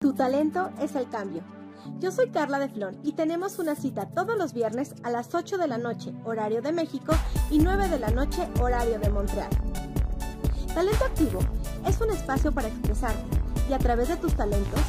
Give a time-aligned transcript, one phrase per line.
[0.00, 1.42] Tu talento es el cambio.
[1.98, 5.58] Yo soy Carla de Flon y tenemos una cita todos los viernes a las 8
[5.58, 7.12] de la noche, horario de México,
[7.50, 9.50] y 9 de la noche, horario de Montreal.
[10.72, 11.40] Talento Activo
[11.84, 13.24] es un espacio para expresarte
[13.68, 14.80] y a través de tus talentos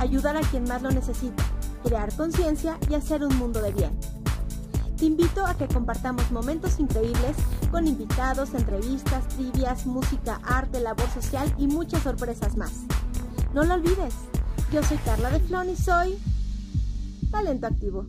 [0.00, 1.42] ayudar a quien más lo necesita,
[1.82, 3.98] crear conciencia y hacer un mundo de bien.
[4.98, 7.38] Te invito a que compartamos momentos increíbles
[7.70, 12.82] con invitados, entrevistas, trivias, música, arte, labor social y muchas sorpresas más.
[13.54, 14.14] No lo olvides,
[14.72, 16.18] yo soy Carla de Flon y soy
[17.30, 18.06] Talento Activo.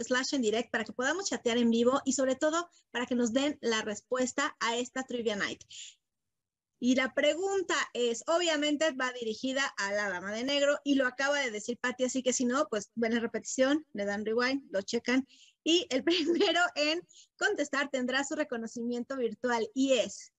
[0.00, 3.32] Slash en direct para que podamos chatear en vivo y sobre todo para que nos
[3.32, 5.62] den la respuesta a esta Trivia Night.
[6.78, 11.40] Y la pregunta es, obviamente va dirigida a la dama de negro y lo acaba
[11.40, 14.82] de decir Patti, así que si no, pues ven la repetición, le dan rewind, lo
[14.82, 15.26] checan
[15.64, 17.00] y el primero en
[17.38, 20.32] contestar tendrá su reconocimiento virtual y es,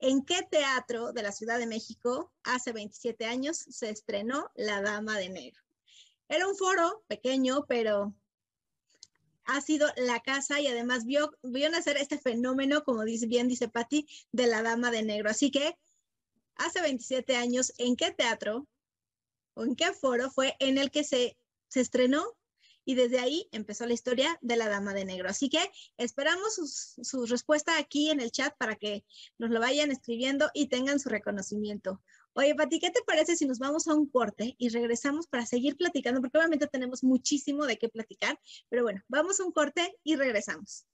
[0.00, 5.18] ¿en qué teatro de la Ciudad de México hace 27 años se estrenó La Dama
[5.18, 5.60] de Negro?
[6.28, 8.14] Era un foro pequeño, pero
[9.44, 13.68] ha sido la casa y además vio, vio nacer este fenómeno, como dice, bien dice
[13.68, 15.30] Patti, de la Dama de Negro.
[15.30, 15.76] Así que
[16.56, 18.66] hace 27 años, ¿en qué teatro
[19.54, 21.36] o en qué foro fue en el que se,
[21.68, 22.24] se estrenó?
[22.84, 25.28] Y desde ahí empezó la historia de la Dama de Negro.
[25.28, 26.54] Así que esperamos
[27.02, 29.04] su respuesta aquí en el chat para que
[29.38, 32.02] nos lo vayan escribiendo y tengan su reconocimiento.
[32.34, 35.76] Oye, Pati, ¿qué te parece si nos vamos a un corte y regresamos para seguir
[35.76, 36.22] platicando?
[36.22, 40.86] Porque obviamente tenemos muchísimo de qué platicar, pero bueno, vamos a un corte y regresamos.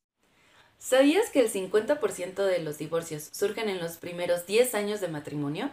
[0.78, 5.71] ¿Sabías que el 50% de los divorcios surgen en los primeros 10 años de matrimonio?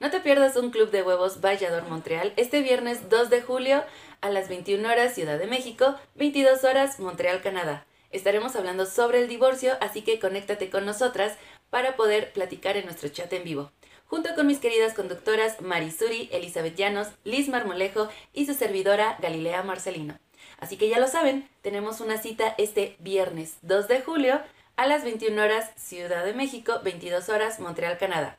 [0.00, 3.84] No te pierdas un club de huevos Vallador Montreal este viernes 2 de julio
[4.20, 7.86] a las 21 horas Ciudad de México, 22 horas Montreal, Canadá.
[8.10, 11.38] Estaremos hablando sobre el divorcio, así que conéctate con nosotras
[11.70, 13.70] para poder platicar en nuestro chat en vivo
[14.10, 20.18] junto con mis queridas conductoras Marisuri, Elizabeth Llanos, Liz Marmolejo y su servidora Galilea Marcelino.
[20.58, 24.40] Así que ya lo saben, tenemos una cita este viernes 2 de julio
[24.76, 28.38] a las 21 horas Ciudad de México, 22 horas Montreal, Canadá.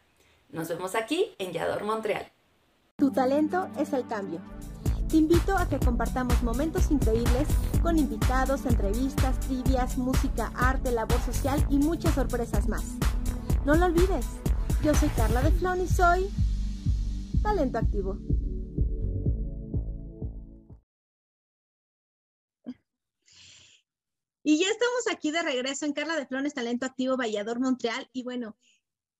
[0.49, 2.29] Nos vemos aquí en Yador, Montreal.
[2.97, 4.41] Tu talento es el cambio.
[5.07, 7.47] Te invito a que compartamos momentos increíbles
[7.81, 12.83] con invitados, entrevistas, trivias, música, arte, labor social y muchas sorpresas más.
[13.65, 14.25] No lo olvides.
[14.83, 16.27] Yo soy Carla de Flon y soy
[17.43, 18.17] Talento Activo.
[24.41, 28.09] Y ya estamos aquí de regreso en Carla de Flones Talento Activo Vallador Montreal.
[28.11, 28.57] Y bueno,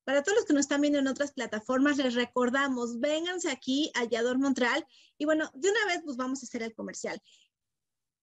[0.03, 3.99] para todos los que nos están viendo en otras plataformas, les recordamos, vénganse aquí a
[3.99, 4.83] Vallador Montreal.
[5.19, 7.21] Y bueno, de una vez pues vamos a hacer el comercial.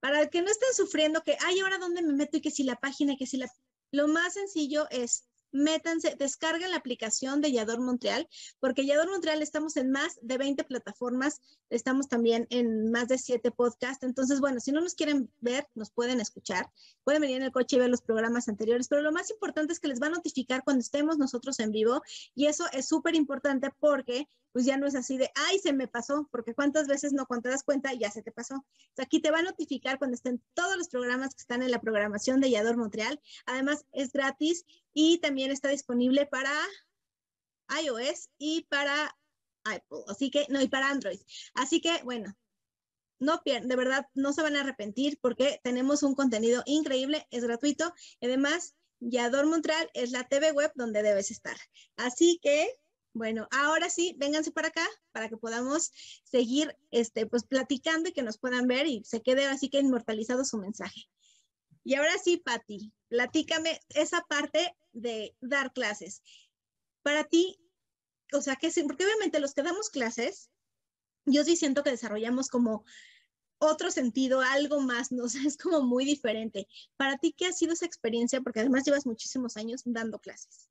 [0.00, 2.75] Para que no estén sufriendo que, ay, ahora dónde me meto y que si la
[2.75, 3.49] página, que si la...
[3.93, 8.28] Lo más sencillo es métanse, descarguen la aplicación de Yador Montreal,
[8.60, 11.40] porque Yador Montreal estamos en más de 20 plataformas,
[11.70, 14.05] estamos también en más de 7 podcasts.
[14.05, 16.70] Entonces, bueno, si no nos quieren ver, nos pueden escuchar,
[17.05, 19.81] pueden venir en el coche y ver los programas anteriores, pero lo más importante es
[19.81, 22.02] que les va a notificar cuando estemos nosotros en vivo
[22.34, 25.89] y eso es súper importante porque pues ya no es así de, ay, se me
[25.89, 28.65] pasó, porque cuántas veces no, cuando te das cuenta, ya se te pasó.
[28.97, 32.41] aquí te va a notificar cuando estén todos los programas que están en la programación
[32.41, 33.21] de Yador Montreal.
[33.47, 36.53] Además, es gratis y también está disponible para
[37.83, 39.17] iOS y para
[39.65, 41.21] Apple, así que, no, y para Android.
[41.55, 42.35] Así que, bueno,
[43.19, 47.45] no pierden, de verdad, no se van a arrepentir porque tenemos un contenido increíble, es
[47.45, 47.93] gratuito.
[48.23, 51.56] Además, Yador Montreal es la TV web donde debes estar.
[51.97, 52.69] Así que,
[53.19, 55.91] bueno, ahora sí, vénganse para acá para que podamos
[56.25, 60.44] seguir este, pues, platicando y que nos puedan ver y se quede así que inmortalizado
[60.44, 61.03] su mensaje.
[61.85, 66.23] Y ahora sí, Patti, platícame esa parte de dar clases.
[67.03, 67.59] Para ti,
[68.32, 70.50] o sea, que sí, porque obviamente los que damos clases,
[71.26, 72.85] yo sí siento que desarrollamos como
[73.59, 75.29] otro sentido, algo más, ¿no?
[75.29, 76.69] Sea, es como muy diferente.
[76.97, 78.41] Para ti, ¿qué ha sido esa experiencia?
[78.41, 80.68] Porque además llevas muchísimos años dando clases.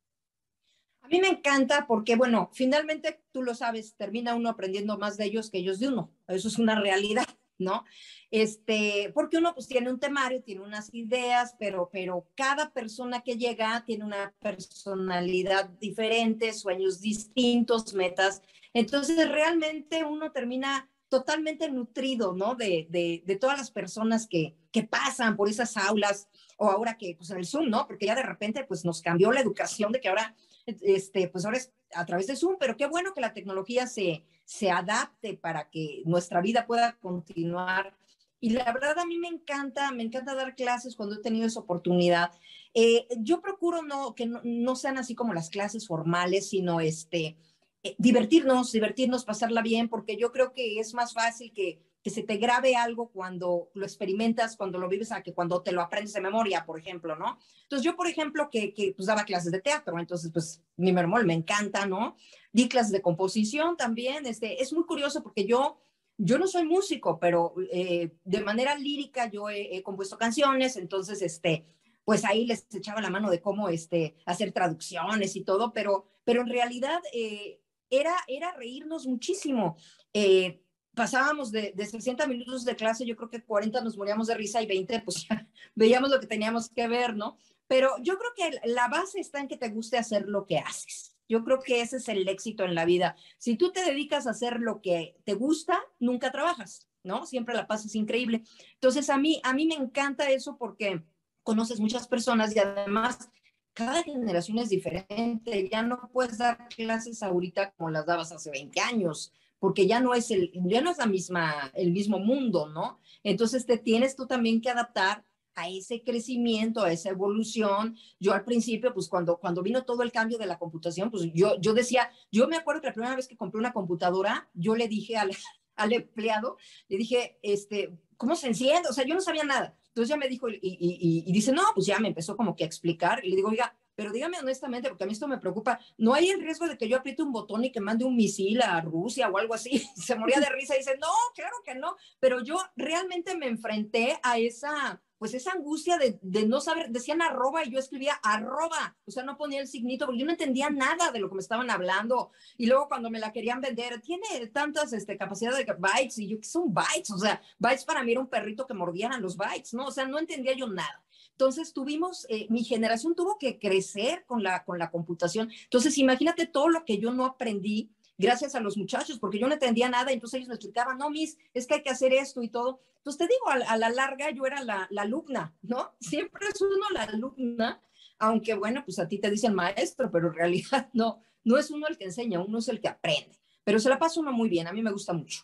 [1.08, 5.24] A mí me encanta porque, bueno, finalmente tú lo sabes, termina uno aprendiendo más de
[5.24, 6.12] ellos que ellos de uno.
[6.28, 7.26] Eso es una realidad,
[7.58, 7.86] ¿no?
[8.30, 13.38] Este, porque uno pues tiene un temario, tiene unas ideas, pero, pero cada persona que
[13.38, 18.42] llega tiene una personalidad diferente, sueños distintos, metas.
[18.74, 22.56] Entonces, realmente uno termina totalmente nutrido, ¿no?
[22.56, 26.28] De, de, todas las personas que, que, pasan por esas aulas
[26.58, 27.88] o ahora que, pues en el Zoom, ¿no?
[27.88, 30.36] Porque ya de repente, pues nos cambió la educación de que ahora,
[30.68, 34.26] este, pues ahora es a través de Zoom, pero qué bueno que la tecnología se,
[34.44, 37.96] se adapte para que nuestra vida pueda continuar.
[38.40, 41.62] Y la verdad a mí me encanta, me encanta dar clases cuando he tenido esa
[41.62, 42.32] oportunidad.
[42.74, 47.38] Eh, yo procuro no, que no, no sean así como las clases formales, sino este,
[47.84, 52.24] eh, divertirnos, divertirnos, pasarla bien, porque yo creo que es más fácil que, que se
[52.24, 56.14] te grabe algo cuando lo experimentas, cuando lo vives, a que cuando te lo aprendes
[56.14, 57.38] de memoria, por ejemplo, ¿no?
[57.64, 61.28] Entonces yo, por ejemplo, que, que pues daba clases de teatro, entonces pues mi memoria
[61.28, 62.16] me encanta, ¿no?
[62.54, 65.82] Di clases de composición también, este, es muy curioso porque yo,
[66.18, 71.22] yo no soy músico, pero eh, de manera lírica yo he, he, compuesto canciones, entonces,
[71.22, 71.66] este,
[72.06, 76.40] pues ahí les echaba la mano de cómo, este, hacer traducciones y todo, pero, pero
[76.40, 77.02] en realidad...
[77.12, 77.60] Eh,
[77.90, 79.78] era, era reírnos muchísimo.
[80.14, 80.62] Eh,
[80.98, 84.62] pasábamos de, de 60 minutos de clase, yo creo que 40 nos moríamos de risa
[84.62, 87.38] y 20 pues ya veíamos lo que teníamos que ver, ¿no?
[87.68, 91.16] Pero yo creo que la base está en que te guste hacer lo que haces.
[91.30, 93.16] Yo creo que ese es el éxito en la vida.
[93.38, 97.26] Si tú te dedicas a hacer lo que te gusta, nunca trabajas, ¿no?
[97.26, 98.44] Siempre la pasas increíble.
[98.74, 101.04] Entonces, a mí, a mí me encanta eso porque
[101.44, 103.30] conoces muchas personas y además
[103.74, 108.82] cada generación es diferente, ya no puedes dar clases ahorita como las dabas hace 20
[108.82, 113.00] años, porque ya no es el, ya no es la misma, el mismo mundo, ¿no?
[113.24, 115.26] Entonces te tienes tú también que adaptar
[115.58, 117.98] a ese crecimiento, a esa evolución.
[118.20, 121.60] Yo al principio, pues cuando, cuando vino todo el cambio de la computación, pues yo,
[121.60, 124.88] yo decía, yo me acuerdo que la primera vez que compré una computadora, yo le
[124.88, 125.32] dije al,
[125.76, 126.58] al empleado,
[126.88, 128.88] le dije, este, ¿cómo se enciende?
[128.90, 129.76] O sea, yo no sabía nada.
[129.88, 132.64] Entonces ya me dijo y, y, y, dice, no, pues ya me empezó como que
[132.64, 133.26] a explicar.
[133.26, 136.30] Y le digo, oiga, pero dígame honestamente, porque a mí esto me preocupa, ¿no hay
[136.30, 139.28] el riesgo de que yo apriete un botón y que mande un misil a Rusia
[139.28, 139.80] o algo así?
[139.96, 141.96] Se moría de risa y dice, no, claro que no.
[142.20, 147.66] Pero yo realmente me enfrenté a esa, pues esa angustia de, no saber, decían arroba
[147.66, 151.12] y yo escribía arroba, o sea, no ponía el signito porque yo no entendía nada
[151.12, 152.30] de lo que me estaban hablando.
[152.56, 156.40] Y luego cuando me la querían vender, tiene tantas este, capacidades de bytes y yo,
[156.40, 157.10] ¿qué son bytes?
[157.10, 159.88] O sea, bytes para mí era un perrito que mordieran los bytes, ¿no?
[159.88, 161.04] O sea, no entendía yo nada.
[161.38, 165.52] Entonces tuvimos, eh, mi generación tuvo que crecer con la, con la computación.
[165.66, 169.54] Entonces imagínate todo lo que yo no aprendí gracias a los muchachos, porque yo no
[169.54, 172.50] entendía nada, entonces ellos me explicaban, no, mis, es que hay que hacer esto y
[172.50, 172.80] todo.
[172.98, 175.94] Entonces te digo, a, a la larga yo era la, la, alumna, ¿no?
[176.00, 177.84] Siempre es uno la alumna,
[178.18, 181.86] aunque bueno, pues a ti te dicen maestro, pero en realidad no, no es uno
[181.86, 183.38] el que enseña, uno es el que aprende.
[183.64, 185.44] Pero se la pasa uno muy bien, a mí me gusta mucho.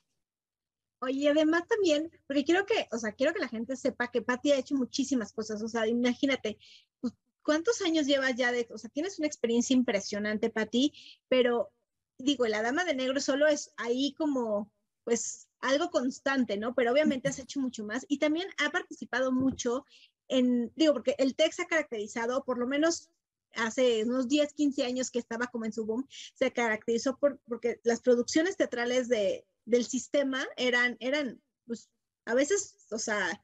[1.03, 4.53] Oye, además también, porque quiero que, o sea, quiero que la gente sepa que Patti
[4.53, 6.57] ha hecho muchísimas cosas, o sea, imagínate,
[7.01, 10.93] pues, ¿cuántos años llevas ya de, o sea, tienes una experiencia impresionante, Patti,
[11.27, 11.73] pero
[12.17, 14.71] digo, la dama de negro solo es ahí como,
[15.03, 16.73] pues, algo constante, ¿no?
[16.73, 19.85] Pero obviamente has hecho mucho más y también ha participado mucho
[20.29, 23.09] en, digo, porque el se ha caracterizado, por lo menos
[23.55, 27.81] hace unos 10, 15 años que estaba como en su boom, se caracterizó por, porque
[27.83, 31.89] las producciones teatrales de, del sistema eran, eran, pues,
[32.25, 33.43] a veces, o sea,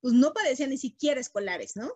[0.00, 1.92] pues no parecían ni siquiera escolares, ¿no?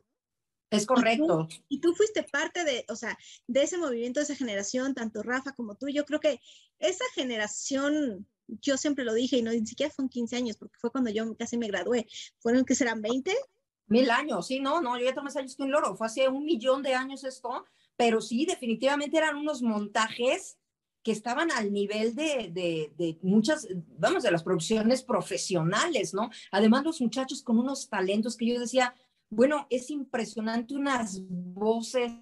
[0.71, 1.25] Es correcto.
[1.25, 4.95] Y tú, y tú, fuiste parte de, o sea, de ese movimiento, de esa generación,
[4.95, 5.89] tanto Rafa como tú.
[5.89, 6.41] Yo creo que
[6.79, 10.91] esa generación, yo siempre lo dije, y no ni siquiera fueron 15 años, porque fue
[10.91, 12.09] cuando yo casi me gradué.
[12.39, 13.35] ¿Fueron que serán 20?
[13.89, 15.95] Mil años, sí, no, no, yo ya tomé más años que un loro.
[15.95, 17.67] Fue hace un millón de años esto,
[17.97, 20.57] pero sí, definitivamente eran unos montajes
[21.03, 22.51] que estaban al nivel de,
[22.97, 23.67] de, muchas,
[23.99, 26.31] vamos, de las producciones profesionales, ¿no?
[26.51, 28.95] Además, los muchachos con unos talentos que yo decía,
[29.29, 32.13] bueno, es impresionante unas voces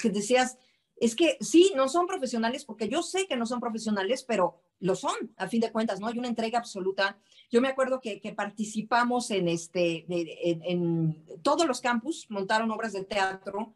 [0.00, 0.58] que decías,
[0.96, 4.96] es que sí, no son profesionales, porque yo sé que no son profesionales, pero lo
[4.96, 6.06] son, a fin de cuentas, ¿no?
[6.08, 7.18] Hay una entrega absoluta.
[7.50, 13.74] Yo me acuerdo que, participamos en, este, en todos los campus, montaron obras de teatro,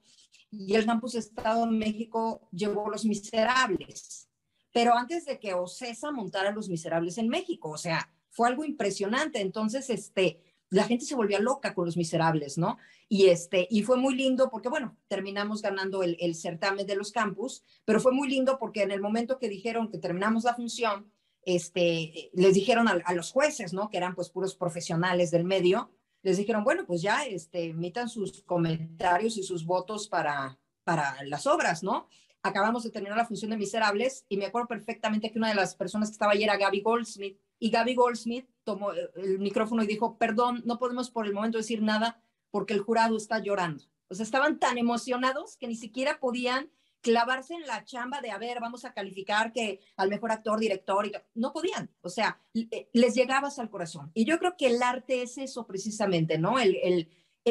[0.50, 4.28] y el Campus Estado de México llevó Los Miserables.
[4.72, 9.40] Pero antes de que Ocesa montara Los Miserables en México, o sea, fue algo impresionante.
[9.40, 10.40] Entonces, este,
[10.70, 12.78] la gente se volvía loca con los miserables, ¿no?
[13.08, 17.64] Y, este, y fue muy lindo porque, bueno, terminamos ganando el, certamen de los campus,
[17.84, 21.10] pero fue muy lindo porque en el momento que dijeron que terminamos la función,
[21.42, 23.88] este, les dijeron a, los jueces, ¿no?
[23.88, 25.90] Que eran pues puros profesionales del medio,
[26.22, 31.46] les dijeron, bueno, pues ya, este, emitan sus comentarios y sus votos para, para las
[31.46, 32.08] obras, ¿no?
[32.42, 35.74] Acabamos de terminar la función de Miserables y me acuerdo perfectamente que una de las
[35.74, 40.16] personas que estaba ahí era Gaby Goldsmith y Gaby Goldsmith tomó el micrófono y dijo,
[40.18, 43.84] perdón, no podemos por el momento decir nada porque el jurado está llorando.
[44.08, 46.70] O sea, estaban tan emocionados que ni siquiera podían
[47.00, 51.06] clavarse en la chamba de, a ver, vamos a calificar que al mejor actor, director,
[51.06, 54.10] y no podían, o sea, eh, les llegabas al corazón.
[54.14, 56.58] Y yo creo que el arte es eso precisamente, ¿no?
[56.58, 57.08] El, el,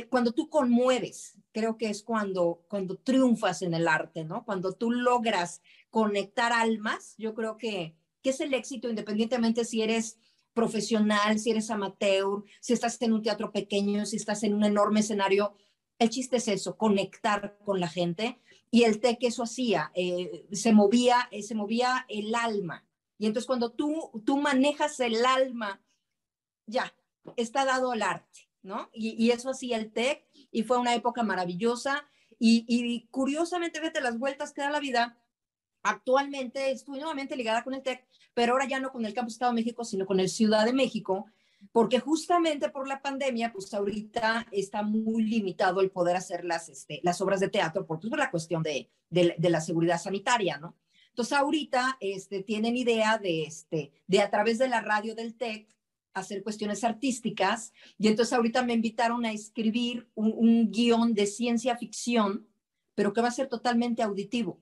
[0.10, 4.46] cuando tú conmueves, creo que es cuando, cuando triunfas en el arte, ¿no?
[4.46, 10.20] Cuando tú logras conectar almas, yo creo que, que es el éxito independientemente si eres
[10.54, 15.00] profesional, si eres amateur, si estás en un teatro pequeño, si estás en un enorme
[15.02, 15.56] escenario.
[16.00, 20.46] El chiste es eso, conectar con la gente y el té que eso hacía, eh,
[20.52, 22.86] se, movía, eh, se movía el alma.
[23.18, 25.82] Y entonces cuando tú, tú manejas el alma,
[26.66, 26.94] ya,
[27.36, 28.90] está dado el arte, ¿no?
[28.94, 32.08] Y, eso hacía el TEC y fue una época maravillosa.
[32.40, 35.18] Y, curiosamente, fíjate las vueltas que da la vida.
[35.82, 39.52] Actualmente estoy nuevamente ligada con el TEC, pero ahora ya no con el Campus Estado
[39.52, 41.26] de México, sino con el Ciudad de México,
[41.72, 47.00] porque justamente por la pandemia, pues ahorita está muy limitado el poder hacer las, este,
[47.04, 50.76] las obras de teatro por, pues, la cuestión de, de, la seguridad sanitaria, ¿no?
[51.10, 55.68] Entonces ahorita este, tienen idea de, este, de a través de la radio del TEC
[56.14, 61.78] hacer cuestiones artísticas y entonces ahorita me invitaron a escribir un, un guion de ciencia
[61.78, 62.48] ficción,
[62.96, 64.60] pero que va a ser totalmente auditivo.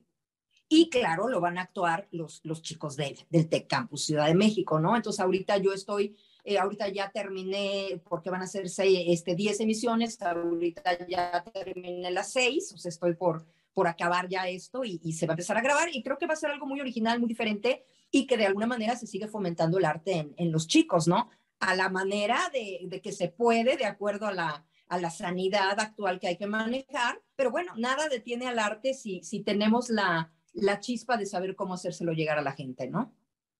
[0.68, 4.34] Y claro, lo van a actuar los, los chicos del, del TEC Campus Ciudad de
[4.34, 4.96] México, ¿no?
[4.96, 6.16] Entonces ahorita yo estoy
[6.48, 12.30] eh, ahorita ya terminé, porque van a ser este, 10 emisiones, ahorita ya terminé las
[12.30, 15.56] seis, o sea, estoy por, por acabar ya esto y, y, se va a empezar
[15.56, 18.36] a grabar y creo que va a ser algo muy original, muy diferente y que
[18.36, 21.30] de alguna manera se sigue fomentando el arte en, en los chicos, ¿no?
[21.58, 25.80] A la manera de, de, que se puede, de acuerdo a la, a la sanidad
[25.80, 30.32] actual que hay que manejar, pero bueno, nada detiene al arte si, si tenemos la,
[30.52, 33.12] la chispa de saber cómo hacérselo llegar a la gente, ¿no?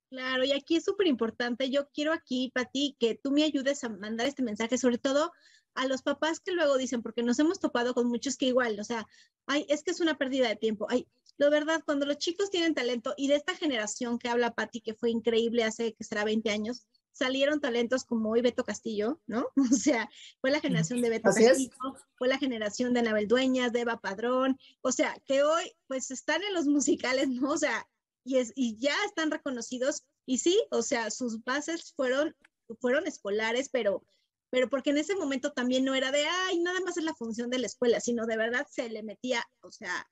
[0.09, 1.71] Claro, y aquí es súper importante.
[1.71, 5.33] Yo quiero aquí, Pati, que tú me ayudes a mandar este mensaje, sobre todo
[5.75, 8.85] a los papás que luego dicen, porque nos hemos topado con muchos que igual, o
[8.85, 9.07] sea,
[9.47, 10.87] ay, es que es una pérdida de tiempo.
[10.89, 11.07] Ay,
[11.39, 14.95] lo verdad, cuando los chicos tienen talento y de esta generación que habla Pati, que
[14.95, 19.49] fue increíble hace que será 20 años, salieron talentos como hoy Beto Castillo, ¿no?
[19.73, 20.09] O sea,
[20.41, 21.71] fue la generación de Beto Castillo,
[22.17, 26.43] fue la generación de Anabel Dueñas, de Eva Padrón, o sea, que hoy pues están
[26.43, 27.51] en los musicales, ¿no?
[27.51, 27.87] O sea,
[28.27, 30.05] y, es, y ya están reconocidos.
[30.27, 32.35] Y sí, o sea, sus bases fueron,
[32.81, 34.05] fueron escolares, pero,
[34.51, 37.49] pero porque en ese momento también no era de, ay, nada más es la función
[37.49, 40.07] de la escuela, sino de verdad se le metía, o sea,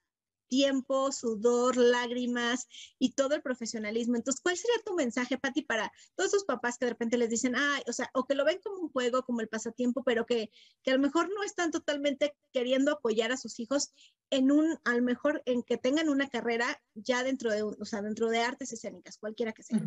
[0.54, 2.68] tiempo, sudor, lágrimas
[3.00, 4.14] y todo el profesionalismo.
[4.14, 7.56] Entonces, ¿cuál sería tu mensaje, Patti, para todos esos papás que de repente les dicen,
[7.56, 10.52] ay, o sea, o que lo ven como un juego, como el pasatiempo, pero que,
[10.84, 13.92] que a lo mejor no están totalmente queriendo apoyar a sus hijos
[14.30, 18.00] en un, a lo mejor en que tengan una carrera ya dentro de, o sea,
[18.00, 19.82] dentro de artes escénicas, cualquiera que sea.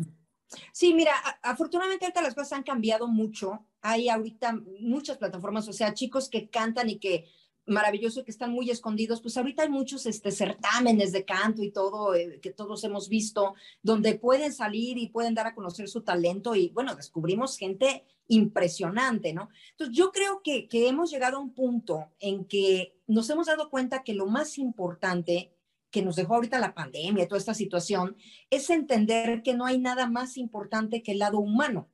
[0.72, 3.66] Sí, mira, afortunadamente ahorita las cosas han cambiado mucho.
[3.80, 7.26] Hay ahorita muchas plataformas, o sea, chicos que cantan y que
[7.68, 12.14] maravilloso que están muy escondidos, pues ahorita hay muchos este, certámenes de canto y todo,
[12.14, 16.54] eh, que todos hemos visto, donde pueden salir y pueden dar a conocer su talento
[16.54, 19.48] y bueno, descubrimos gente impresionante, ¿no?
[19.70, 23.70] Entonces yo creo que, que hemos llegado a un punto en que nos hemos dado
[23.70, 25.52] cuenta que lo más importante
[25.90, 28.16] que nos dejó ahorita la pandemia, toda esta situación,
[28.50, 31.88] es entender que no hay nada más importante que el lado humano,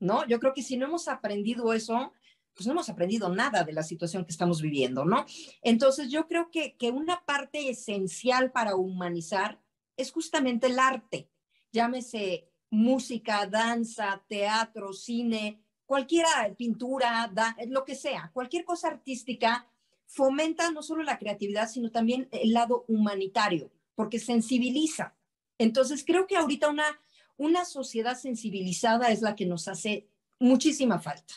[0.00, 0.26] ¿no?
[0.26, 2.12] Yo creo que si no hemos aprendido eso,
[2.56, 5.26] pues no hemos aprendido nada de la situación que estamos viviendo, ¿no?
[5.62, 9.60] Entonces yo creo que, que una parte esencial para humanizar
[9.96, 11.30] es justamente el arte,
[11.70, 17.30] llámese música, danza, teatro, cine, cualquiera, pintura,
[17.68, 19.70] lo que sea, cualquier cosa artística
[20.06, 25.16] fomenta no solo la creatividad, sino también el lado humanitario, porque sensibiliza.
[25.58, 27.00] Entonces creo que ahorita una,
[27.36, 30.08] una sociedad sensibilizada es la que nos hace
[30.38, 31.34] muchísima falta.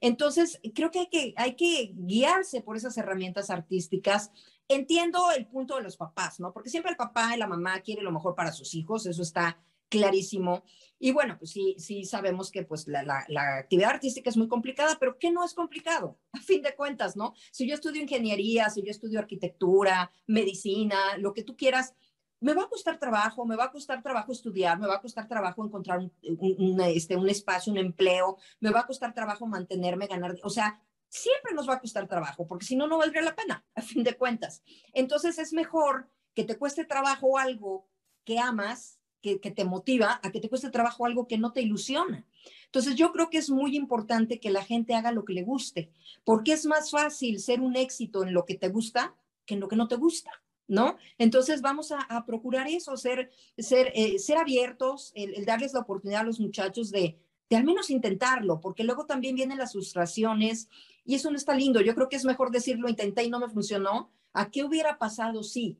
[0.00, 4.30] Entonces, creo que hay, que hay que guiarse por esas herramientas artísticas.
[4.68, 6.52] Entiendo el punto de los papás, ¿no?
[6.52, 9.58] Porque siempre el papá y la mamá quieren lo mejor para sus hijos, eso está
[9.88, 10.62] clarísimo.
[10.98, 14.48] Y bueno, pues sí, sí sabemos que pues la, la, la, actividad artística es muy
[14.48, 16.18] complicada, pero ¿qué no es complicado?
[16.32, 17.34] A fin de cuentas, ¿no?
[17.50, 21.94] Si yo estudio ingeniería, si yo estudio arquitectura, medicina, lo que tú quieras,
[22.40, 25.28] me va a costar trabajo, me va a costar trabajo estudiar, me va a costar
[25.28, 30.36] trabajo encontrar un, este, un espacio, un empleo, me va a costar trabajo mantenerme, ganar,
[30.42, 33.64] o sea, siempre nos va a costar trabajo, porque si no, no valdría la pena,
[33.74, 34.62] a fin de cuentas.
[34.92, 37.88] Entonces es mejor que te cueste trabajo algo
[38.24, 41.60] que amas, que, que te motiva, a que te cueste trabajo algo que no te
[41.60, 42.26] ilusiona.
[42.64, 45.92] Entonces yo creo que es muy importante que la gente haga lo que le guste,
[46.24, 49.68] porque es más fácil ser un éxito en lo que te gusta que en lo
[49.68, 50.30] que no te gusta.
[50.70, 50.96] ¿No?
[51.18, 56.24] Entonces vamos a, procurar eso, ser, ser, eh, ser abiertos, el, darles la oportunidad a
[56.24, 57.18] los muchachos de,
[57.50, 60.68] de al menos intentarlo, porque luego también vienen las frustraciones
[61.04, 61.80] y eso no está lindo.
[61.80, 65.42] Yo creo que es mejor decirlo, intenté y no me funcionó, ¿a qué hubiera pasado
[65.42, 65.76] sí?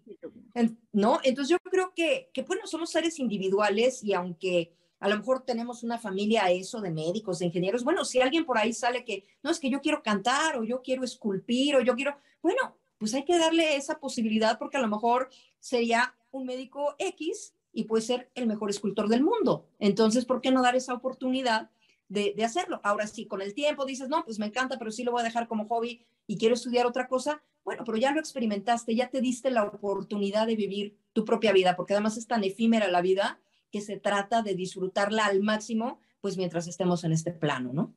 [0.92, 1.20] ¿No?
[1.22, 5.84] Entonces yo creo que, que, bueno, somos seres individuales y aunque a lo mejor tenemos
[5.84, 9.50] una familia eso de médicos, de ingenieros, bueno, si alguien por ahí sale que, no,
[9.52, 13.24] es que yo quiero cantar o yo quiero esculpir o yo quiero, bueno, pues hay
[13.24, 18.30] que darle esa posibilidad porque a lo mejor sería un médico X y puede ser
[18.34, 19.66] el mejor escultor del mundo.
[19.78, 21.70] Entonces, ¿por qué no dar esa oportunidad
[22.08, 22.78] de, hacerlo?
[22.84, 25.24] Ahora sí, con el tiempo dices, no, pues me encanta, pero sí lo voy a
[25.24, 27.42] dejar como hobby y quiero estudiar otra cosa.
[27.64, 31.76] Bueno, pero ya lo experimentaste, ya te diste la oportunidad de vivir tu propia vida,
[31.76, 33.40] porque además es tan efímera la vida
[33.70, 37.94] que se trata de disfrutarla al máximo, pues mientras estemos en este plano, ¿no?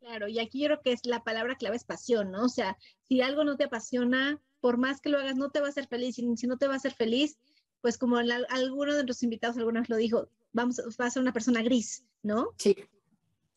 [0.00, 2.44] Claro, y aquí creo que es la palabra clave es pasión, ¿no?
[2.44, 2.76] O sea,
[3.06, 5.86] si algo no te apasiona, por más que lo hagas, no te va a hacer
[5.86, 6.18] feliz.
[6.18, 7.38] Y si no te va a hacer feliz,
[7.80, 11.32] pues como alguno de nuestros invitados alguna vez lo dijo, vamos, va a ser una
[11.32, 12.48] persona gris, ¿no?
[12.56, 12.76] Sí,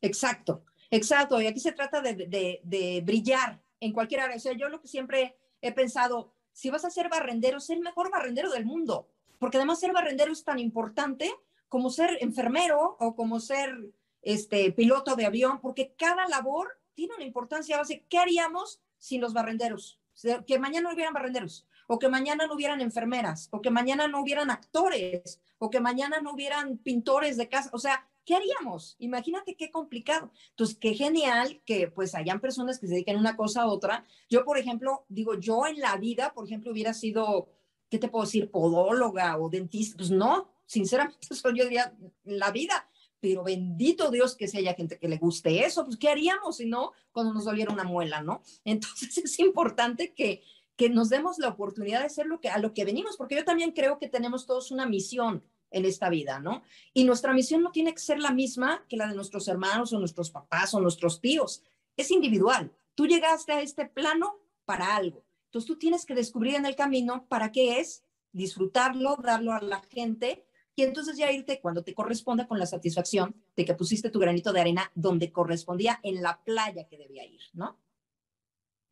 [0.02, 1.42] exacto, exacto.
[1.42, 4.38] Y aquí se trata de, de, brillar en cualquier área.
[4.38, 7.82] O sea, yo lo que siempre he pensado, si vas a ser barrendero, sé el
[7.82, 9.10] mejor barrendero del mundo,
[9.40, 11.34] porque además ser barrendero es tan importante
[11.68, 17.26] como ser enfermero o como ser este, piloto de avión, porque cada labor tiene una
[17.26, 18.06] importancia base.
[18.10, 20.00] ¿Qué haríamos sin los barrenderos?
[20.48, 24.22] Que mañana no hubieran barrenderos, o que mañana no hubieran enfermeras, o que mañana no
[24.22, 27.70] hubieran actores, o que mañana no hubieran pintores de casa.
[27.74, 28.96] O sea, ¿qué haríamos?
[29.00, 30.32] Imagínate qué complicado.
[30.52, 34.06] Entonces, qué genial que pues hayan personas que se dediquen una cosa a otra.
[34.30, 37.50] Yo, por ejemplo, digo, yo en la vida, por ejemplo, hubiera sido,
[37.90, 38.52] ¿qué te puedo decir?
[38.52, 39.98] Podóloga o dentista.
[39.98, 41.94] Pues no, sinceramente, eso yo diría,
[42.24, 42.88] la vida
[43.24, 46.66] pero bendito Dios que si haya gente que le guste eso, pues ¿qué haríamos si
[46.66, 48.42] no cuando nos doliera una muela, no?
[48.66, 50.44] Entonces es importante que,
[50.76, 53.46] que nos demos la oportunidad de hacer lo que, a lo que venimos, porque yo
[53.46, 56.64] también creo que tenemos todos una misión en esta vida, ¿no?
[56.94, 60.00] Y nuestra misión no tiene que ser la misma que la de nuestros hermanos o
[60.00, 61.64] nuestros papás o nuestros tíos,
[61.96, 62.74] es individual.
[62.94, 65.24] Tú llegaste a este plano para algo.
[65.46, 69.82] Entonces tú tienes que descubrir en el camino para qué es, disfrutarlo, darlo a la
[69.90, 70.44] gente
[70.76, 74.52] y entonces ya irte cuando te corresponda con la satisfacción de que pusiste tu granito
[74.52, 77.80] de arena donde correspondía en la playa que debía ir, ¿no?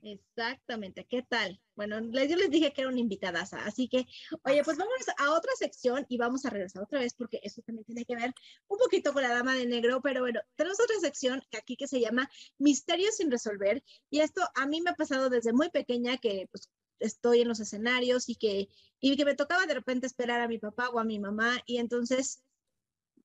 [0.04, 1.62] Exactamente, ¿qué tal?
[1.76, 4.08] Bueno, yo les dije que era una invitada, así que,
[4.44, 7.86] oye, pues vamos a otra sección y vamos a regresar otra vez porque eso también
[7.86, 8.34] tiene que ver
[8.68, 12.00] un poquito con la dama de negro, pero bueno, tenemos otra sección aquí que se
[12.00, 16.48] llama Misterios sin resolver y esto a mí me ha pasado desde muy pequeña que
[16.52, 16.68] pues
[17.02, 20.58] estoy en los escenarios y que, y que me tocaba de repente esperar a mi
[20.58, 22.42] papá o a mi mamá y entonces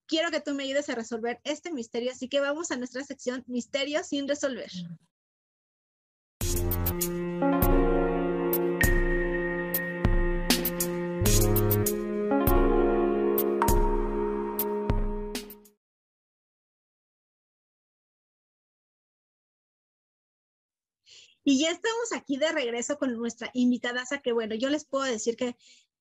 [0.07, 3.45] quiero que tú me ayudes a resolver este misterio, así que vamos a nuestra sección
[3.47, 4.71] Misterios sin resolver.
[21.49, 25.37] Y ya estamos aquí de regreso con nuestra invitada, que bueno, yo les puedo decir
[25.37, 25.57] que,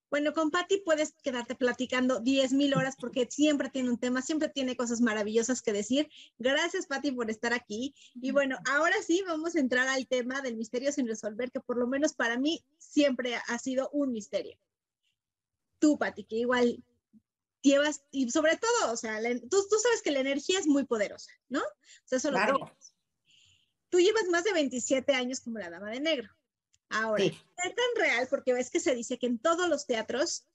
[0.10, 4.50] bueno, con Patti puedes quedarte platicando 10 mil horas porque siempre tiene un tema, siempre
[4.50, 6.10] tiene cosas maravillosas que decir.
[6.40, 7.94] Gracias, Patti, por estar aquí.
[8.16, 11.78] Y bueno, ahora sí vamos a entrar al tema del misterio sin resolver, que por
[11.78, 14.58] lo menos para mí siempre ha sido un misterio.
[15.78, 16.84] Tú, Patti, que igual
[17.62, 21.30] llevas, y sobre todo, o sea, tú, tú, sabes que la energía es muy poderosa,
[21.50, 21.60] ¿no?
[21.60, 22.76] O sea, eso claro.
[23.90, 26.30] Tú llevas más de 27 años como la Dama de Negro.
[26.90, 30.48] Ahora, es tan real porque ves que se dice que en todos los teatros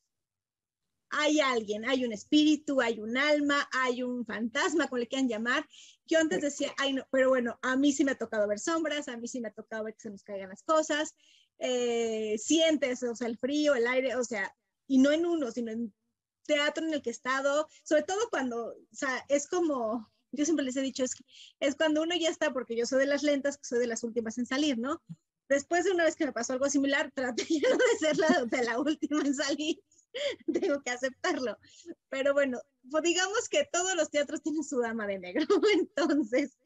[1.11, 5.69] hay alguien, hay un espíritu, hay un alma, hay un fantasma, como le quieran llamar.
[6.07, 9.09] Yo antes decía, ay no, pero bueno, a mí sí me ha tocado ver sombras,
[9.09, 11.15] a mí sí me ha tocado ver que se nos caigan las cosas,
[11.59, 14.55] eh, sientes, o sea, el frío, el aire, o sea,
[14.87, 15.93] y no en uno, sino en
[16.47, 20.65] teatro en el que he estado, sobre todo cuando, o sea, es como, yo siempre
[20.65, 21.13] les he dicho, es,
[21.61, 24.39] es cuando uno ya está, porque yo soy de las lentas, soy de las últimas
[24.39, 25.03] en salir, ¿no?
[25.49, 28.79] Después de una vez que me pasó algo similar, traté de ser la, de la
[28.79, 29.83] última en salir,
[30.53, 31.59] tengo que aceptarlo.
[32.09, 36.57] Pero bueno, pues digamos que todos los teatros tienen su dama de negro, entonces,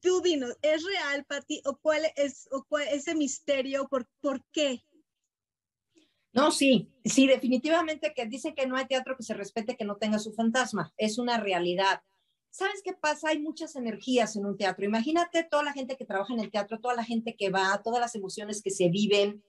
[0.00, 1.62] tú dinos, ¿es real, Pati?
[1.66, 3.88] ¿O cuál es o cuál, ese misterio?
[3.88, 4.82] ¿Por, ¿Por qué?
[6.32, 9.96] No, sí, sí, definitivamente que dicen que no hay teatro que se respete que no
[9.96, 10.92] tenga su fantasma.
[10.96, 12.02] Es una realidad.
[12.50, 13.28] ¿Sabes qué pasa?
[13.30, 14.84] Hay muchas energías en un teatro.
[14.84, 18.00] Imagínate toda la gente que trabaja en el teatro, toda la gente que va, todas
[18.00, 19.42] las emociones que se viven.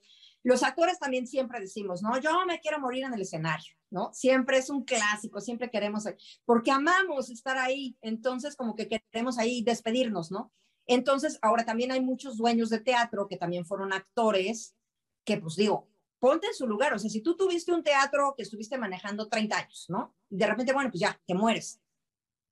[0.44, 4.12] Los actores también siempre decimos, no, yo me quiero morir en el escenario, ¿no?
[4.12, 6.06] Siempre es un clásico, siempre queremos,
[6.46, 10.52] porque amamos estar ahí, entonces como que queremos ahí despedirnos, ¿no?
[10.88, 14.76] Entonces, ahora también hay muchos dueños de teatro que también fueron actores,
[15.24, 15.91] que pues digo,
[16.22, 19.58] ponte en su lugar, o sea, si tú tuviste un teatro que estuviste manejando 30
[19.58, 20.16] años, ¿no?
[20.30, 21.82] Y de repente, bueno, pues ya, te mueres.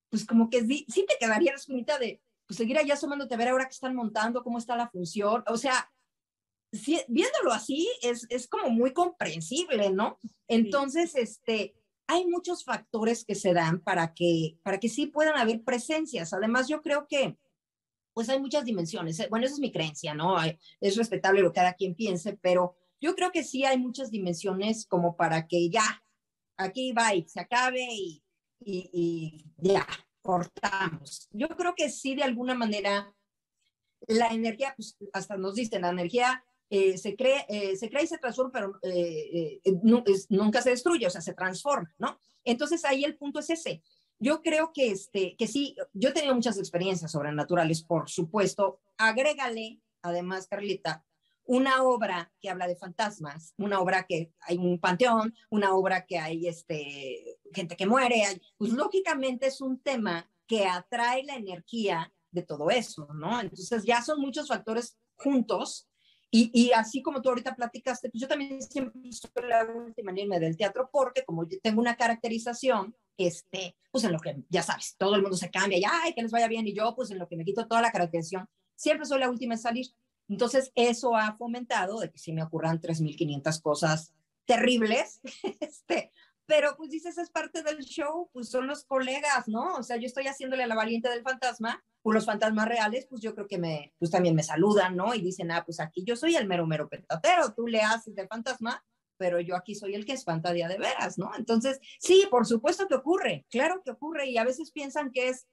[0.09, 3.49] Pues como que sí, te quedaría la espinita de pues, seguir allá asomándote a ver
[3.49, 5.91] ahora que están montando, cómo está la función, o sea,
[7.07, 10.17] viéndolo así, es, es como muy comprensible, ¿no?
[10.47, 11.75] Entonces, este,
[12.07, 16.33] hay muchos factores que se dan para que, para que sí puedan haber presencias.
[16.33, 17.37] Además, yo creo que,
[18.15, 19.29] pues hay muchas dimensiones.
[19.29, 20.37] Bueno, esa es mi creencia, ¿no?
[20.81, 24.85] Es respetable lo que cada quien piense, pero yo creo que sí hay muchas dimensiones
[24.85, 26.03] como para que ya,
[26.57, 27.87] aquí va y se acabe
[28.59, 29.87] y, ya,
[30.21, 31.27] cortamos.
[31.31, 33.13] Yo creo que sí, de alguna manera,
[34.07, 38.07] la energía, pues hasta nos dicen, la energía eh, se, cree, eh, se crea y
[38.07, 39.61] se transforma, pero eh,
[40.29, 42.19] nunca se destruye, o sea, se transforma, ¿no?
[42.43, 43.81] Entonces ahí el punto es ese.
[44.19, 48.81] Yo creo que, este, que sí, yo he tenido muchas experiencias sobrenaturales, por supuesto.
[48.97, 51.05] Agrégale, además, Carlita,
[51.49, 56.19] una obra que habla de fantasmas, una obra que hay un panteón, una obra que
[56.19, 58.21] hay este, gente que muere,
[58.55, 63.41] pues lógicamente es un tema que atrae la energía de todo eso, ¿no?
[63.41, 65.89] Entonces ya son muchos factores juntos
[66.29, 70.39] y, y, así como tú ahorita platicaste, pues yo también siempre soy la última irme
[70.39, 74.95] del teatro porque como yo tengo una caracterización, este, pues en lo que, ya sabes,
[74.99, 77.17] todo el mundo se cambia y, ay, que les vaya bien, y yo, pues en
[77.17, 79.87] lo que me quito toda la caracterización, siempre soy la última en salir.
[80.29, 84.13] Entonces, eso ha fomentado de que si me ocurran 3.500 cosas
[84.45, 85.19] terribles,
[85.59, 86.11] este,
[86.45, 89.75] pero pues dices, es parte del show, pues son los colegas, ¿no?
[89.75, 93.21] O sea, yo estoy haciéndole a la valiente del fantasma pues los fantasmas reales, pues
[93.21, 95.13] yo creo que me, pues también me saludan, ¿no?
[95.13, 98.27] Y dicen, ah, pues aquí yo soy el mero, mero petatero, tú le haces de
[98.27, 98.83] fantasma,
[99.17, 101.31] pero yo aquí soy el que espanta día de veras, ¿no?
[101.37, 105.47] Entonces, sí, por supuesto que ocurre, claro que ocurre, y a veces piensan que es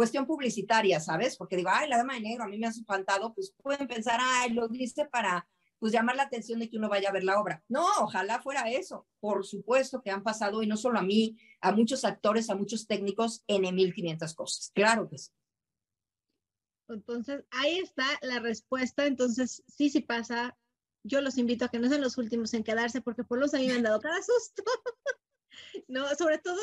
[0.00, 1.36] cuestión publicitaria, ¿sabes?
[1.36, 4.18] Porque digo, ay, la dama de negro a mí me ha espantado, pues pueden pensar,
[4.18, 5.46] ay, lo dice para,
[5.78, 7.62] pues llamar la atención de que uno vaya a ver la obra.
[7.68, 9.06] No, ojalá fuera eso.
[9.20, 12.86] Por supuesto que han pasado, y no solo a mí, a muchos actores, a muchos
[12.86, 14.70] técnicos, en 1500 cosas.
[14.74, 15.30] Claro que sí.
[16.88, 19.04] Entonces, ahí está la respuesta.
[19.04, 20.56] Entonces, sí, sí pasa.
[21.02, 23.58] Yo los invito a que no sean los últimos en quedarse porque por los a
[23.58, 24.62] mí me han dado cada susto.
[25.88, 26.58] no, sobre todo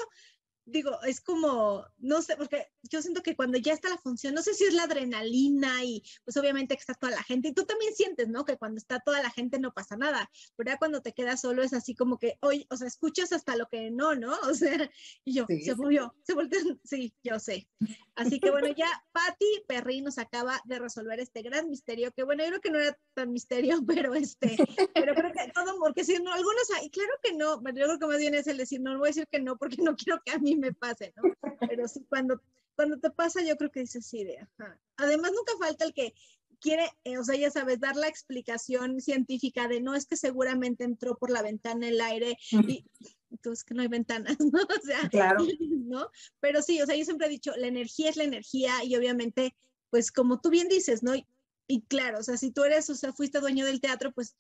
[0.68, 4.42] digo, es como, no sé, porque yo siento que cuando ya está la función, no
[4.42, 7.66] sé si es la adrenalina y pues obviamente que está toda la gente, y tú
[7.66, 8.46] también sientes, ¿no?
[8.46, 11.64] Que cuando está toda la gente no pasa nada, pero ya cuando te quedas solo
[11.64, 14.36] es así como que, oye, o sea, escuchas hasta lo que no, ¿no?
[14.48, 14.90] O sea,
[15.24, 17.68] y yo, se volvió, se volvió, sí, yo sé.
[18.16, 22.44] Así que bueno, ya Patti Perry nos acaba de resolver este gran misterio, que bueno,
[22.44, 24.58] yo creo que no era tan misterio, pero este,
[24.94, 28.08] pero creo que todo, porque si no, algunos, claro que no, pero yo creo que
[28.08, 30.22] más bien es el decir, no, no voy a decir que no, porque no quiero
[30.26, 31.24] que a mí me pase, ¿no?
[31.68, 32.42] Pero sí, cuando,
[32.76, 34.80] cuando te pasa, yo creo que dices sí, de, ajá.
[34.98, 36.14] Además, nunca falta el que
[36.60, 40.84] quiere, eh, o sea, ya sabes, dar la explicación científica de no es que seguramente
[40.84, 42.86] entró por la ventana el aire y
[43.30, 44.62] entonces que no hay ventanas, ¿no?
[44.62, 45.46] O sea, claro.
[45.60, 46.10] ¿no?
[46.40, 49.56] Pero sí, o sea, yo siempre he dicho, la energía es la energía y obviamente,
[49.90, 51.16] pues como tú bien dices, ¿no?
[51.16, 51.26] Y,
[51.68, 54.36] y claro, o sea, si tú eres, o sea, fuiste dueño del teatro, pues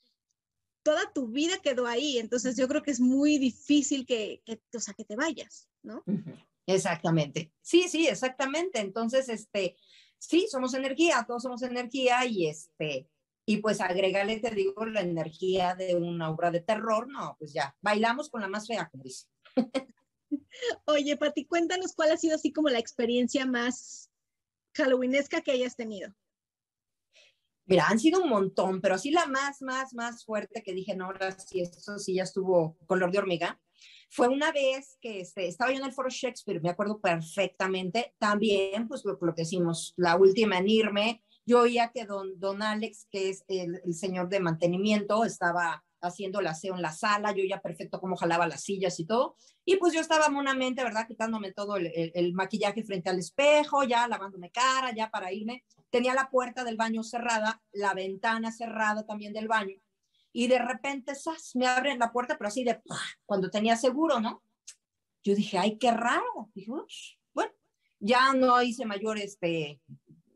[0.83, 4.79] toda tu vida quedó ahí, entonces yo creo que es muy difícil que, que o
[4.79, 6.03] sea, que te vayas, ¿no?
[6.67, 7.51] Exactamente.
[7.61, 8.79] Sí, sí, exactamente.
[8.79, 9.77] Entonces, este,
[10.19, 13.09] sí, somos energía, todos somos energía y este,
[13.45, 17.75] y pues agrégale, te digo, la energía de una obra de terror, no, pues ya,
[17.81, 19.27] bailamos con la más fea, como dice.
[20.85, 24.11] Oye, Pati, cuéntanos cuál ha sido así como la experiencia más
[24.75, 26.13] halloweenesca que hayas tenido.
[27.65, 31.05] Mira, han sido un montón, pero así la más, más, más fuerte que dije, no,
[31.05, 33.61] ahora sí, eso sí ya estuvo color de hormiga.
[34.09, 38.87] Fue una vez que este, estaba yo en el foro Shakespeare, me acuerdo perfectamente, también,
[38.87, 43.29] pues lo, que decimos, la última en irme, yo oía que don, don Alex, que
[43.29, 47.61] es el, el señor de mantenimiento, estaba haciendo el aseo en la sala, yo ya
[47.61, 51.07] perfecto cómo jalaba las sillas y todo, y pues yo estaba monamente, ¿verdad?
[51.07, 56.13] Quitándome todo el, el, maquillaje frente al espejo, ya lavándome cara, ya para irme, tenía
[56.13, 59.75] la puerta del baño cerrada, la ventana cerrada también del baño,
[60.37, 61.55] y de repente, ¡zas!
[61.55, 62.79] me abren la puerta, pero así de,
[63.25, 64.43] cuando tenía seguro, ¿no?
[65.23, 66.51] Yo dije, ay, qué raro.
[66.53, 66.69] Dije,
[67.33, 67.51] bueno,
[67.97, 69.81] ya no hice mayor este,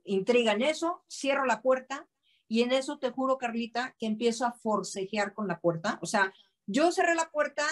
[0.04, 2.10] intriga en eso, cierro la puerta,
[2.48, 6.00] y en eso te juro, Carlita, que empiezo a forcejear con la puerta.
[6.02, 6.34] O sea,
[6.66, 7.64] yo cerré la puerta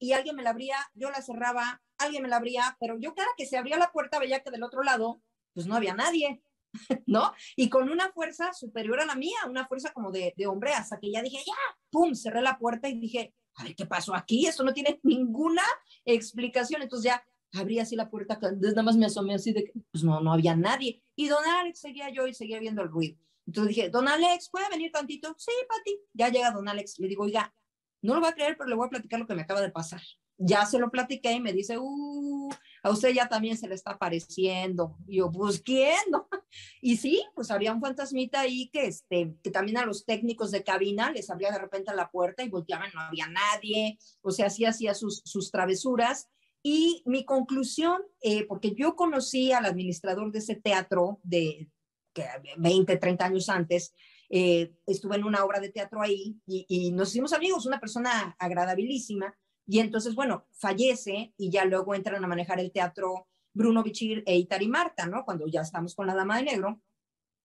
[0.00, 3.30] y alguien me la abría, yo la cerraba, alguien me la abría, pero yo cada
[3.36, 5.22] que se abría la puerta veía que del otro lado,
[5.54, 6.42] pues no había nadie,
[7.06, 7.32] ¿no?
[7.56, 10.98] Y con una fuerza superior a la mía, una fuerza como de, de hombre, hasta
[10.98, 11.54] que ya dije, ya,
[11.90, 14.46] pum, cerré la puerta y dije, a ver, ¿qué pasó aquí?
[14.46, 15.62] Esto no tiene ninguna
[16.04, 16.82] explicación.
[16.82, 17.24] Entonces ya
[17.60, 20.56] abrí así la puerta, nada más me asomé así de que, pues no, no había
[20.56, 21.02] nadie.
[21.14, 23.18] Y don Alex seguía yo y seguía viendo el ruido.
[23.46, 25.34] Entonces dije, don Alex, ¿puede venir tantito?
[25.36, 25.98] Sí, Pati.
[26.14, 26.98] Ya llega don Alex.
[26.98, 27.54] Le digo, oiga,
[28.00, 29.70] no lo va a creer, pero le voy a platicar lo que me acaba de
[29.70, 30.00] pasar.
[30.44, 32.50] Ya se lo platiqué y me dice, uh,
[32.82, 34.96] a usted ya también se le está apareciendo.
[35.06, 35.98] Y yo, pues, ¿quién?
[36.82, 40.62] Y sí, pues había un fantasmita ahí que, este, que también a los técnicos de
[40.62, 43.98] cabina les abría de repente la puerta y volteaban, no había nadie.
[44.20, 46.28] O sea, así hacía sus, sus travesuras.
[46.62, 51.70] Y mi conclusión, eh, porque yo conocí al administrador de ese teatro de
[52.12, 52.26] que
[52.58, 53.94] 20, 30 años antes,
[54.28, 58.36] eh, estuve en una obra de teatro ahí y, y, nos hicimos amigos, una persona
[58.38, 59.36] agradabilísima.
[59.66, 64.36] Y entonces, bueno, fallece y ya luego entran a manejar el teatro Bruno Bichir e
[64.36, 65.24] Itari Marta, ¿no?
[65.24, 66.80] Cuando ya estamos con la Dama de Negro.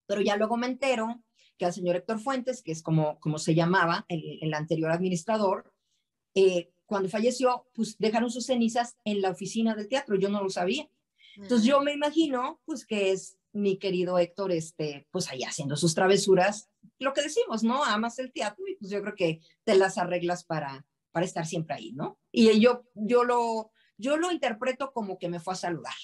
[0.05, 1.23] Pero ya luego me entero
[1.57, 5.73] que al señor Héctor Fuentes, que es como, como se llamaba el, el anterior administrador,
[6.33, 10.49] eh, cuando falleció, pues dejaron sus cenizas en la oficina del teatro, yo no lo
[10.49, 10.89] sabía.
[11.35, 15.93] Entonces yo me imagino, pues que es mi querido Héctor, este, pues ahí haciendo sus
[15.93, 17.83] travesuras, lo que decimos, ¿no?
[17.83, 20.85] Amas el teatro y pues yo creo que te las arreglas para,
[21.17, 22.19] para estar siempre ahí, ¿no?
[22.31, 25.95] Y yo, yo, lo, yo lo interpreto como que me fue a saludar,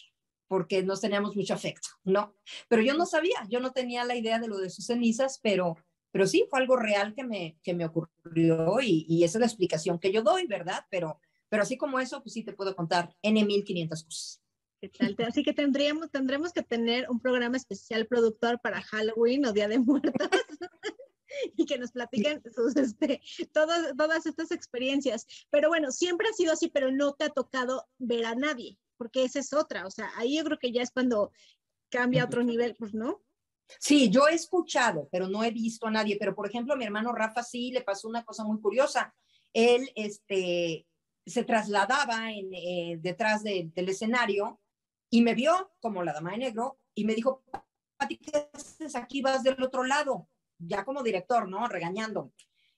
[0.47, 2.33] porque nos teníamos mucho afecto, ¿no?
[2.67, 5.77] Pero yo no sabía, yo no tenía la idea de lo de sus cenizas, pero
[6.09, 9.45] pero sí, fue algo real que me, que me ocurrió y, y esa es la
[9.45, 10.83] explicación que yo doy, ¿verdad?
[10.89, 14.41] Pero, pero así como eso, pues sí te puedo contar N 1500 cosas.
[14.81, 15.15] ¿Qué tal?
[15.27, 19.77] Así que tendríamos, tendremos que tener un programa especial productor para Halloween o Día de
[19.77, 20.13] Muertos
[21.57, 25.25] y que nos platiquen sus, este, todas, todas estas experiencias.
[25.49, 29.23] Pero bueno, siempre ha sido así, pero no te ha tocado ver a nadie, porque
[29.23, 29.85] esa es otra.
[29.85, 31.31] O sea, ahí yo creo que ya es cuando
[31.89, 33.21] cambia a otro nivel, pues, ¿no?
[33.79, 36.17] Sí, yo he escuchado, pero no he visto a nadie.
[36.19, 39.13] Pero, por ejemplo, a mi hermano Rafa sí le pasó una cosa muy curiosa.
[39.53, 40.87] Él este,
[41.25, 44.59] se trasladaba en, eh, detrás de, del escenario
[45.09, 47.43] y me vio como la dama de negro y me dijo,
[47.97, 49.21] Pati, ¿qué haces aquí?
[49.21, 50.27] Vas del otro lado,
[50.65, 51.67] ya como director, ¿no?
[51.67, 52.31] Regañando.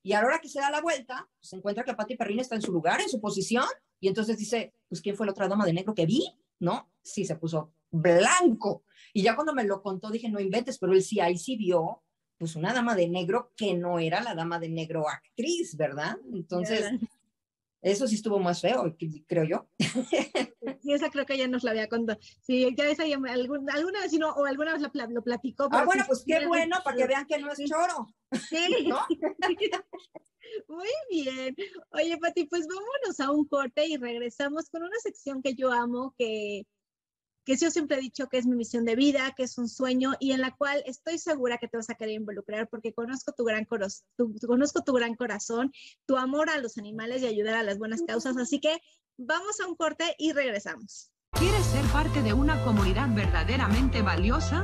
[0.04, 2.42] Y a la hora que se da la vuelta, pues, se encuentra que Pati Perrine
[2.42, 3.66] está en su lugar, en su posición,
[4.00, 6.24] y entonces dice, pues, ¿quién fue la otra dama de negro que vi?
[6.60, 6.92] ¿No?
[7.02, 8.84] Sí, se puso blanco.
[9.14, 12.04] Y ya cuando me lo contó dije, no inventes, pero él sí, ahí sí vio,
[12.38, 16.18] pues una dama de negro que no era la dama de negro actriz, ¿verdad?
[16.34, 16.92] Entonces,
[17.86, 18.96] eso sí estuvo más feo,
[19.28, 19.68] creo yo.
[20.82, 22.20] Sí, esa creo que ya nos la había contado.
[22.42, 23.32] Sí, ya esa alguna,
[23.74, 25.68] alguna vez, no, o alguna vez lo, lo platicó.
[25.72, 28.08] Ah, bueno, pues qué bueno, para que vean que no es choro.
[28.50, 28.88] Sí.
[28.88, 29.00] ¿No?
[30.68, 31.56] Muy bien.
[31.92, 36.16] Oye, Pati, pues vámonos a un corte y regresamos con una sección que yo amo,
[36.18, 36.66] que
[37.46, 40.14] que yo siempre he dicho que es mi misión de vida, que es un sueño
[40.20, 43.46] y en la cual estoy segura que te vas a querer involucrar porque conozco tu
[43.46, 43.68] gran,
[44.18, 45.72] tu, conozco tu gran corazón,
[46.06, 48.36] tu amor a los animales y ayudar a las buenas causas.
[48.38, 48.82] Así que
[49.18, 51.12] vamos a un corte y regresamos.
[51.32, 54.64] ¿Quieres ser parte de una comunidad verdaderamente valiosa?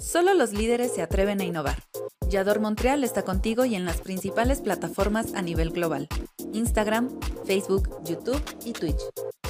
[0.00, 1.82] Solo los líderes se atreven a innovar.
[2.30, 6.08] Yador Montreal está contigo y en las principales plataformas a nivel global.
[6.54, 7.10] Instagram,
[7.44, 9.00] Facebook, YouTube y Twitch.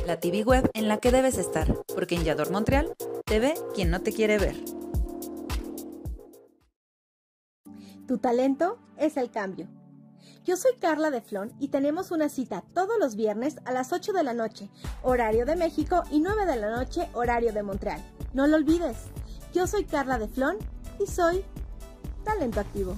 [0.08, 2.92] La TV web en la que debes estar, porque en Yador Montreal
[3.26, 4.56] te ve quien no te quiere ver.
[8.08, 9.68] Tu talento es el cambio.
[10.44, 14.12] Yo soy Carla de Flon y tenemos una cita todos los viernes a las 8
[14.12, 14.68] de la noche,
[15.04, 18.02] horario de México, y 9 de la noche, horario de Montreal.
[18.32, 18.96] No lo olvides.
[19.52, 20.58] Yo soy Carla de Flon
[21.00, 21.44] y soy
[22.24, 22.96] talento activo.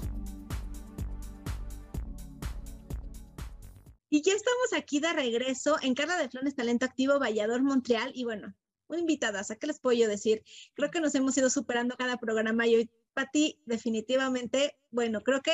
[4.10, 8.12] Y ya estamos aquí de regreso en Carla de Flones Talento Activo, Vallador, Montreal.
[8.14, 8.54] Y bueno,
[8.88, 10.44] una invitada, ¿a qué les puedo yo decir?
[10.74, 15.52] Creo que nos hemos ido superando cada programa y hoy, Pati, definitivamente, bueno, creo que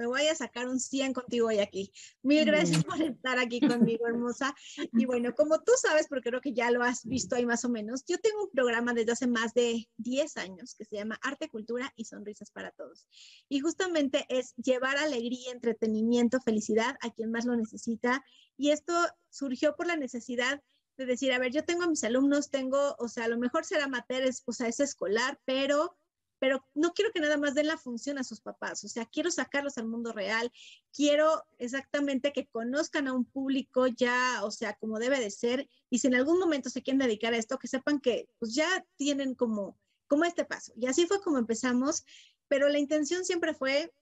[0.00, 1.92] me voy a sacar un 100 contigo hoy aquí.
[2.22, 4.54] Mil gracias por estar aquí conmigo, hermosa.
[4.94, 7.68] Y bueno, como tú sabes, porque creo que ya lo has visto ahí más o
[7.68, 11.50] menos, yo tengo un programa desde hace más de 10 años que se llama Arte,
[11.50, 13.06] Cultura y Sonrisas para Todos.
[13.50, 18.24] Y justamente es llevar alegría, entretenimiento, felicidad a quien más lo necesita.
[18.56, 18.94] Y esto
[19.28, 20.62] surgió por la necesidad
[20.96, 23.66] de decir, a ver, yo tengo a mis alumnos, tengo, o sea, a lo mejor
[23.66, 25.94] será mater, o sea, es escolar, pero
[26.40, 29.30] pero no quiero que nada más den la función a sus papás, o sea, quiero
[29.30, 30.50] sacarlos al mundo real,
[30.92, 36.00] quiero exactamente que conozcan a un público ya, o sea, como debe de ser, y
[36.00, 39.34] si en algún momento se quieren dedicar a esto, que sepan que pues ya tienen
[39.34, 40.72] como, como este paso.
[40.76, 42.04] Y así fue como empezamos,
[42.48, 43.92] pero la intención siempre fue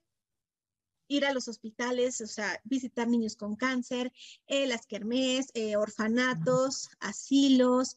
[1.08, 4.12] ir a los hospitales, o sea, visitar niños con cáncer,
[4.46, 7.96] eh, las kermés, eh, orfanatos, asilos,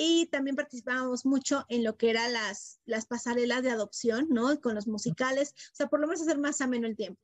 [0.00, 4.60] y también participábamos mucho en lo que eran las, las pasarelas de adopción, ¿no?
[4.60, 7.20] Con los musicales, o sea, por lo menos hacer más ameno el tiempo.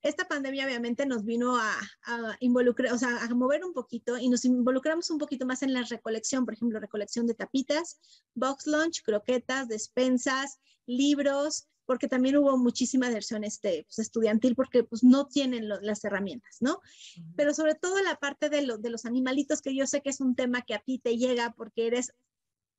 [0.00, 1.74] Esta pandemia obviamente nos vino a,
[2.04, 5.74] a, involucrar, o sea, a mover un poquito y nos involucramos un poquito más en
[5.74, 8.00] la recolección, por ejemplo, recolección de tapitas,
[8.34, 15.02] box lunch, croquetas, despensas, libros, porque también hubo muchísima versión este, pues, estudiantil porque pues
[15.02, 16.80] no tienen las herramientas, ¿no?
[17.36, 20.34] Pero sobre todo la parte de, de los animalitos, que yo sé que es un
[20.34, 22.12] tema que a ti te llega porque eres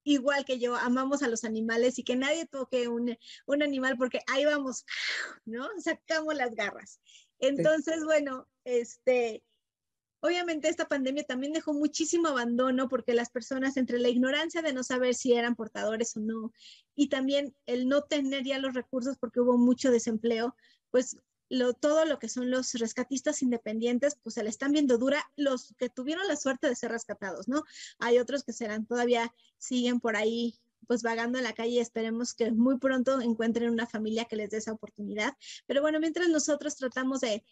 [0.03, 4.21] igual que yo, amamos a los animales y que nadie toque un, un animal porque
[4.27, 4.85] ahí vamos,
[5.45, 5.67] ¿no?
[5.79, 7.01] Sacamos las garras.
[7.39, 9.43] Entonces, bueno, este,
[10.19, 14.83] Obviamente esta pandemia también dejó muchísimo abandono porque las personas entre la ignorancia de no
[14.83, 16.51] saber si eran portadores o no
[16.95, 20.55] y también el no tener ya los recursos porque hubo mucho desempleo,
[20.89, 21.17] pues
[21.79, 25.89] todo lo que son los rescatistas independientes, pues se le están viendo dura los que
[25.89, 27.63] tuvieron la suerte de ser rescatados, ¿no?
[27.99, 32.51] Hay otros que serán todavía, siguen por ahí pues vagando en la calle, esperemos que
[32.51, 35.33] muy pronto encuentren una familia que les dé esa oportunidad.
[35.65, 37.43] Pero bueno, mientras nosotros tratamos de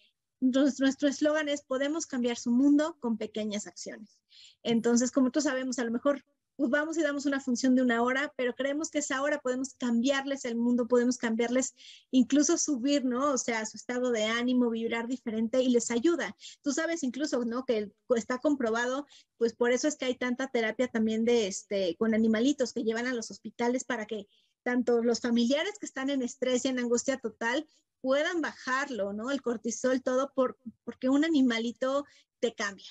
[0.41, 4.19] nuestro eslogan es podemos cambiar su mundo con pequeñas acciones.
[4.63, 6.23] Entonces, como todos sabemos, a lo mejor
[6.57, 9.73] pues, vamos y damos una función de una hora, pero creemos que esa hora podemos
[9.73, 11.73] cambiarles el mundo, podemos cambiarles,
[12.11, 13.33] incluso subir, ¿no?
[13.33, 16.35] O sea, su estado de ánimo, vibrar diferente y les ayuda.
[16.61, 17.65] Tú sabes incluso, ¿no?
[17.65, 19.05] Que está comprobado,
[19.37, 23.07] pues por eso es que hay tanta terapia también de este, con animalitos que llevan
[23.07, 24.27] a los hospitales para que
[24.63, 27.67] tanto los familiares que están en estrés y en angustia total
[28.05, 29.31] puedan bajarlo, ¿no?
[29.31, 32.05] El cortisol, todo por, porque un animalito
[32.39, 32.85] te cambia,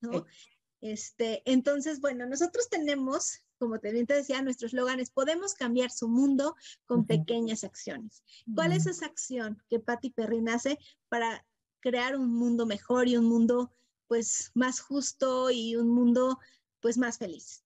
[0.00, 0.26] ¿no?
[0.80, 6.08] Este, entonces, bueno, nosotros tenemos, como te bien te decía, nuestros eslóganes, podemos cambiar su
[6.08, 8.24] mundo con pequeñas acciones.
[8.56, 11.46] ¿Cuál es esa acción que Patti Perrin hace para
[11.78, 13.72] crear un mundo mejor y un mundo
[14.08, 16.40] pues más justo y un mundo
[16.80, 17.62] pues más feliz?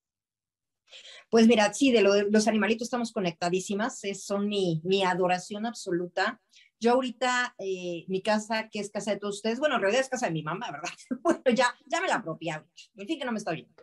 [1.31, 5.65] Pues mira, sí, de, lo de los animalitos estamos conectadísimas, es, son mi, mi adoración
[5.65, 6.41] absoluta.
[6.81, 10.09] Yo ahorita, eh, mi casa, que es casa de todos ustedes, bueno, en realidad es
[10.09, 10.91] casa de mi mamá, ¿verdad?
[11.23, 12.67] bueno, ya, ya me la apropiaba.
[12.97, 13.75] En fin, que no me está viendo.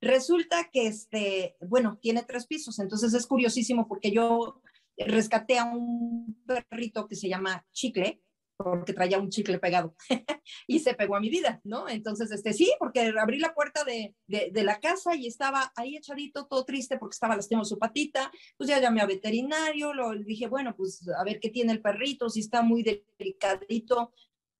[0.00, 4.60] Resulta que, este, bueno, tiene tres pisos, entonces es curiosísimo porque yo
[4.96, 8.22] rescaté a un perrito que se llama Chicle,
[8.56, 9.94] porque traía un chicle pegado
[10.66, 11.88] y se pegó a mi vida, ¿no?
[11.88, 16.46] Entonces, este, sí, porque abrí la puerta de, de, la casa y estaba ahí echadito,
[16.46, 20.74] todo triste porque estaba lastimado su patita, pues ya llamé a veterinario, lo dije, bueno,
[20.76, 22.82] pues a ver qué tiene el perrito, si está muy
[23.18, 24.12] delicadito,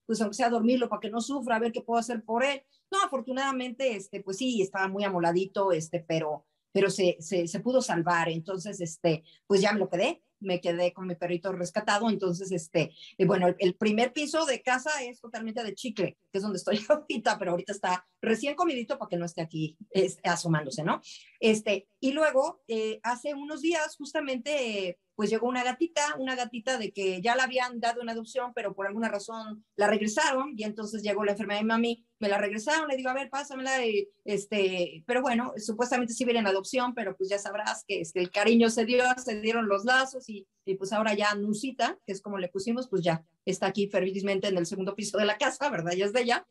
[0.06, 2.62] pues aunque sea dormirlo para que no sufra, a ver qué puedo hacer por él.
[2.90, 7.80] No, afortunadamente, este, pues sí, estaba muy amoladito, este, pero, pero se, se, se pudo
[7.80, 12.10] salvar, entonces, este, pues ya me lo quedé, me quedé con mi perrito rescatado.
[12.10, 16.42] Entonces, este, eh, bueno, el, primer piso de casa es totalmente de chicle, que es
[16.42, 19.76] donde estoy ahorita, pero ahorita está recién comidito para que no esté aquí
[20.22, 21.00] asomándose, ¿no?
[21.40, 26.92] Este, y luego, eh, hace unos días, justamente, pues llegó una gatita, una gatita de
[26.92, 31.02] que ya la habían dado en adopción, pero por alguna razón la regresaron y entonces
[31.02, 35.04] llegó la enfermedad de mami, me la regresaron, le digo, a ver, pásamela, y, este,
[35.06, 38.70] pero bueno, supuestamente sí viene en adopción, pero pues ya sabrás que este, el cariño
[38.70, 42.38] se dio, se dieron los lazos y, y pues ahora ya Nusita, que es como
[42.38, 45.92] le pusimos, pues ya está aquí felizmente en el segundo piso de la casa, ¿verdad?
[45.92, 46.46] Ya es de ella.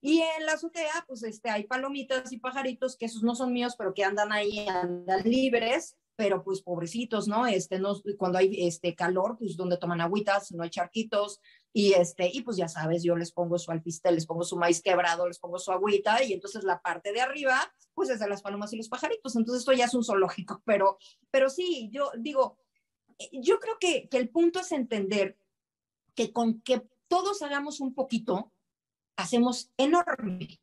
[0.00, 3.74] Y en la azotea, pues este, hay palomitas y pajaritos, que esos no son míos,
[3.76, 7.46] pero que andan ahí, andan libres, pero pues pobrecitos, ¿no?
[7.46, 11.38] Este, no, cuando hay este calor, pues donde toman agüitas, no hay charquitos,
[11.72, 14.82] y este, y pues ya sabes, yo les pongo su alpiste, les pongo su maíz
[14.82, 18.42] quebrado, les pongo su agüita, y entonces la parte de arriba, pues es de las
[18.42, 20.98] palomas y los pajaritos, entonces esto ya es un zoológico, pero,
[21.30, 22.58] pero sí, yo digo,
[23.30, 25.38] yo creo que, que el punto es entender
[26.16, 28.52] que con que todos hagamos un poquito,
[29.16, 30.60] hacemos enorme,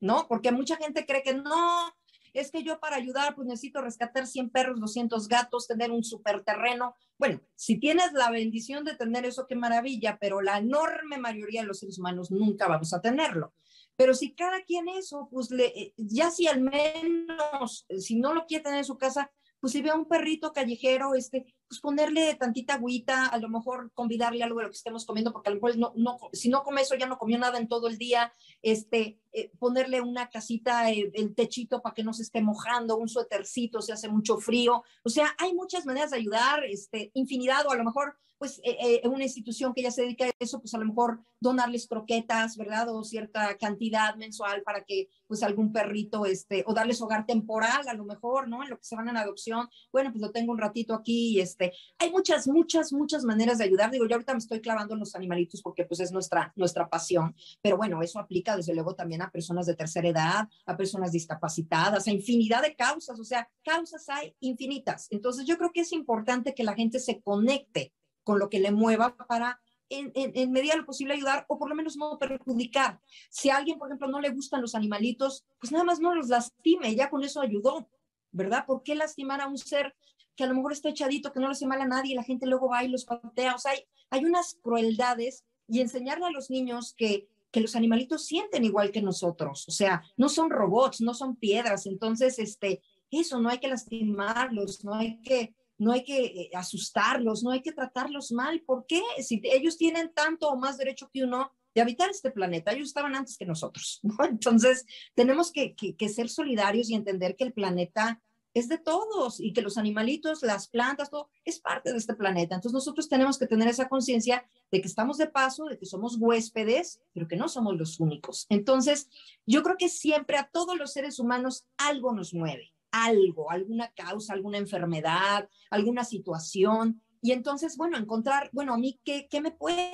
[0.00, 0.28] ¿no?
[0.28, 1.94] Porque mucha gente cree que no,
[2.40, 6.42] es que yo para ayudar, pues necesito rescatar 100 perros, 200 gatos, tener un super
[6.42, 6.94] terreno.
[7.18, 11.66] Bueno, si tienes la bendición de tener eso, qué maravilla, pero la enorme mayoría de
[11.66, 13.52] los seres humanos nunca vamos a tenerlo.
[13.96, 18.46] Pero si cada quien eso, pues le, eh, ya si al menos, si no lo
[18.46, 19.30] quiere tener en su casa,
[19.60, 23.92] pues si ve a un perrito callejero, este, pues ponerle tantita agüita, a lo mejor
[23.92, 26.62] convidarle algo de lo que estemos comiendo, porque a lo mejor no, no, si no
[26.62, 30.90] come eso ya no comió nada en todo el día, este, eh, ponerle una casita,
[30.90, 34.82] eh, el techito para que no se esté mojando, un suétercito si hace mucho frío.
[35.04, 39.02] O sea, hay muchas maneras de ayudar, este, infinidad, o a lo mejor pues eh,
[39.08, 42.88] una institución que ya se dedica a eso, pues a lo mejor donarles croquetas, ¿verdad?
[42.94, 47.94] O cierta cantidad mensual para que pues algún perrito, este, o darles hogar temporal a
[47.94, 48.62] lo mejor, ¿no?
[48.62, 51.40] En lo que se van en adopción, bueno, pues lo tengo un ratito aquí y
[51.58, 53.90] este, hay muchas, muchas, muchas maneras de ayudar.
[53.90, 57.34] Digo, yo ahorita me estoy clavando en los animalitos porque pues es nuestra, nuestra pasión,
[57.60, 62.06] pero bueno, eso aplica desde luego también a personas de tercera edad, a personas discapacitadas,
[62.06, 65.08] a infinidad de causas, o sea, causas hay infinitas.
[65.10, 67.92] Entonces yo creo que es importante que la gente se conecte
[68.22, 71.70] con lo que le mueva para en, en, medida de lo posible ayudar o por
[71.70, 73.00] lo menos no perjudicar.
[73.30, 76.28] Si a alguien, por ejemplo, no le gustan los animalitos, pues nada más no los
[76.28, 77.88] lastime, ya con eso ayudó,
[78.30, 78.66] ¿verdad?
[78.66, 79.96] ¿Por qué lastimar a un ser
[80.38, 82.22] que a lo mejor está echadito, que no le hace mal a nadie y la
[82.22, 83.56] gente luego va y los patea?
[83.56, 83.80] O sea, hay,
[84.10, 89.02] hay unas crueldades y enseñarle a los niños que que los animalitos sienten igual que
[89.02, 93.68] nosotros, o sea, no son robots, no son piedras, entonces, este, eso, no hay que
[93.68, 98.84] lastimarlos, no hay que, no hay que eh, asustarlos, no hay que tratarlos mal, ¿por
[98.86, 99.00] qué?
[99.22, 103.14] Si ellos tienen tanto o más derecho que uno de habitar este planeta, ellos estaban
[103.14, 104.16] antes que nosotros, ¿no?
[104.24, 104.84] Entonces,
[105.14, 108.20] tenemos que, que ser solidarios y entender que el planeta
[108.54, 112.54] es de todos y que los animalitos, las plantas, todo es parte de este planeta.
[112.54, 116.16] Entonces nosotros tenemos que tener esa conciencia de que estamos de paso, de que somos
[116.18, 118.46] huéspedes, pero que no somos los únicos.
[118.48, 119.08] Entonces,
[119.46, 124.32] yo creo que siempre a todos los seres humanos algo nos mueve, algo, alguna causa,
[124.32, 127.02] alguna enfermedad, alguna situación.
[127.20, 129.90] Y entonces, bueno, encontrar, bueno, a mí, ¿qué, qué me puede?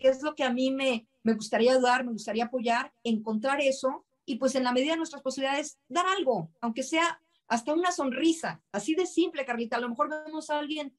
[0.00, 2.92] ¿Qué es lo que a mí me, me gustaría ayudar, me gustaría apoyar?
[3.02, 7.74] Encontrar eso y pues en la medida de nuestras posibilidades, dar algo, aunque sea hasta
[7.74, 9.76] una sonrisa, así de simple, Carlita.
[9.76, 10.96] A lo mejor vemos a alguien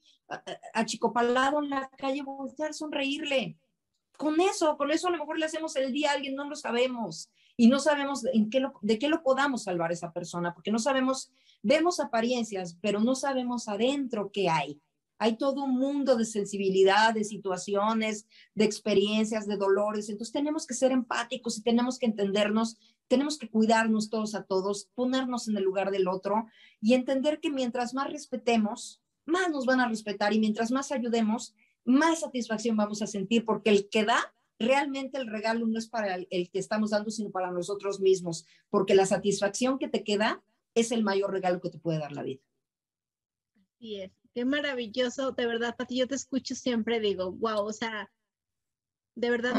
[0.73, 3.57] achicopalado en la calle, voltear, sonreírle.
[4.17, 6.55] Con eso, con eso a lo mejor le hacemos el día a alguien, no lo
[6.55, 7.29] sabemos.
[7.57, 11.31] Y no sabemos en qué de qué lo podamos salvar esa persona, porque no sabemos,
[11.61, 14.81] vemos apariencias, pero no sabemos adentro qué hay.
[15.17, 20.09] Hay todo un mundo de sensibilidad, de situaciones, de experiencias, de dolores.
[20.09, 22.77] Entonces tenemos que ser empáticos y tenemos que entendernos
[23.07, 26.47] tenemos que cuidarnos todos a todos, ponernos en el lugar del otro
[26.81, 31.55] y entender que mientras más respetemos, más nos van a respetar y mientras más ayudemos,
[31.83, 36.15] más satisfacción vamos a sentir porque el que da, realmente el regalo no es para
[36.15, 40.43] el, que estamos dando, sino para nosotros mismos, porque la satisfacción que te queda
[40.73, 42.41] es el mayor regalo que te puede dar la vida.
[43.75, 48.11] Así es, qué maravilloso, de verdad, Pati, yo te escucho siempre, digo, wow, o sea,
[49.15, 49.53] de verdad,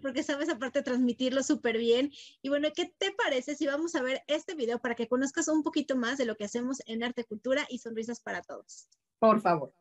[0.00, 2.12] porque sabes aparte transmitirlo súper bien.
[2.40, 5.62] Y bueno, ¿qué te parece si vamos a ver este video para que conozcas un
[5.62, 8.88] poquito más de lo que hacemos en Arte, Cultura y Sonrisas para Todos?
[9.18, 9.72] Por favor.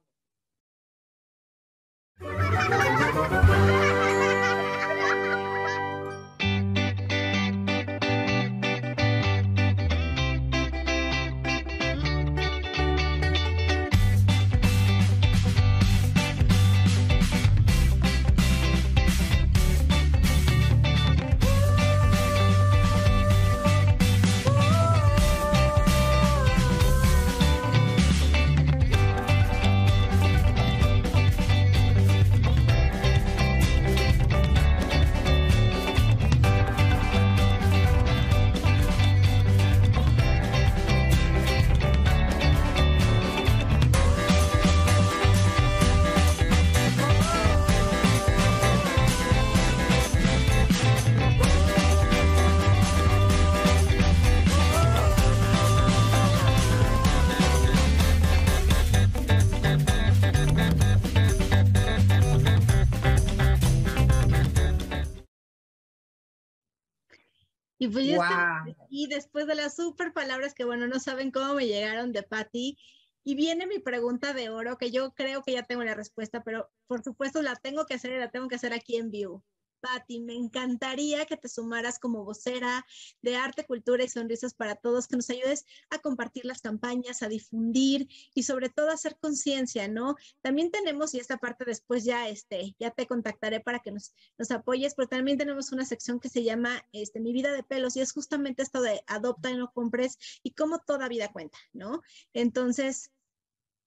[67.89, 72.11] Y pues y después de las super palabras que bueno, no saben cómo me llegaron
[72.11, 72.77] de Patty.
[73.23, 76.71] Y viene mi pregunta de oro, que yo creo que ya tengo la respuesta, pero
[76.87, 79.43] por supuesto la tengo que hacer y la tengo que hacer aquí en vivo.
[79.79, 82.85] Patti, me encantaría que te sumaras como vocera
[83.21, 87.27] de arte, cultura y sonrisas para todos, que nos ayudes a compartir las campañas, a
[87.29, 90.15] difundir y sobre todo a hacer conciencia, ¿no?
[90.41, 94.13] También tenemos, y esta parte después ya, este, ya te contactaré para que nos,
[94.51, 98.01] apoyes, pero también tenemos una sección que se llama este, Mi vida de pelos y
[98.01, 102.01] es justamente esto de adopta y no compres y cómo toda vida cuenta, ¿no?
[102.33, 103.11] Entonces,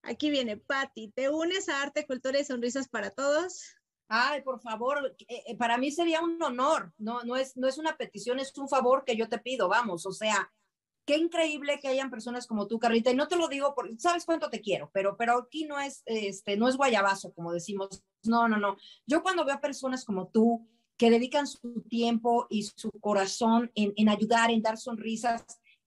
[0.03, 3.82] aquí viene Patti, ¿te unes a arte, cultura y sonrisas para todos?
[4.14, 7.78] Ay, por favor, eh, eh, para mí sería un honor, no, no, es, no es
[7.78, 10.52] una petición, es un favor que yo te pido, vamos, o sea,
[11.06, 14.26] qué increíble que hayan personas como tú, Carlita, y no te lo digo porque sabes
[14.26, 18.02] cuánto te quiero, pero, pero aquí no es, este, no es guayabazo, como decimos.
[18.24, 18.76] No, no, no.
[19.06, 23.94] Yo cuando veo a personas como tú que dedican su tiempo y su corazón en,
[23.96, 25.42] en ayudar, en dar sonrisas,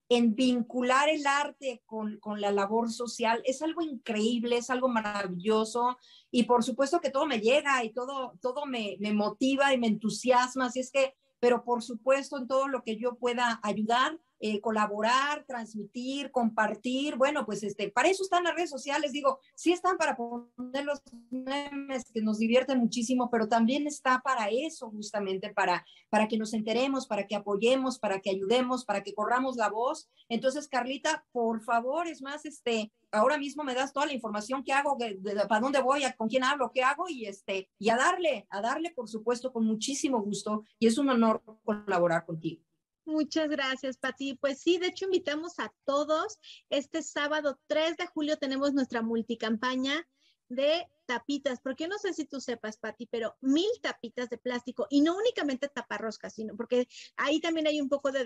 [0.10, 5.98] en vincular el arte con, con, la labor social, es algo increíble, es algo maravilloso
[6.30, 9.88] y por supuesto que todo me llega y todo, todo me, me motiva y me
[9.88, 14.60] entusiasma, así es que, pero por supuesto en todo lo que yo pueda ayudar, eh,
[14.62, 17.16] colaborar, transmitir, compartir.
[17.16, 21.02] Bueno, pues este, para eso están las redes sociales, digo, sí están para poner los
[21.30, 26.54] memes que nos divierten muchísimo, pero también está para eso, justamente, para, para que nos
[26.54, 30.10] enteremos, para que apoyemos, para que ayudemos, para que corramos la voz.
[30.30, 34.74] Entonces, Carlita, por favor, es más, este, ahora mismo me das toda la información que
[34.74, 34.98] hago,
[35.48, 38.92] para dónde voy, con quién hablo, qué hago y este, y a darle, a darle,
[38.92, 42.62] por supuesto, con muchísimo gusto y es un honor colaborar contigo.
[43.06, 44.34] Muchas gracias, Pati.
[44.36, 46.40] Pues sí, de hecho invitamos a todos.
[46.70, 50.08] Este sábado 3 de julio tenemos nuestra multicampaña
[50.50, 55.02] de tapitas, porque no sé si tú sepas, Pati, pero mil tapitas de plástico y
[55.02, 58.26] no únicamente taparroscas, sino porque ahí también hay un poco de,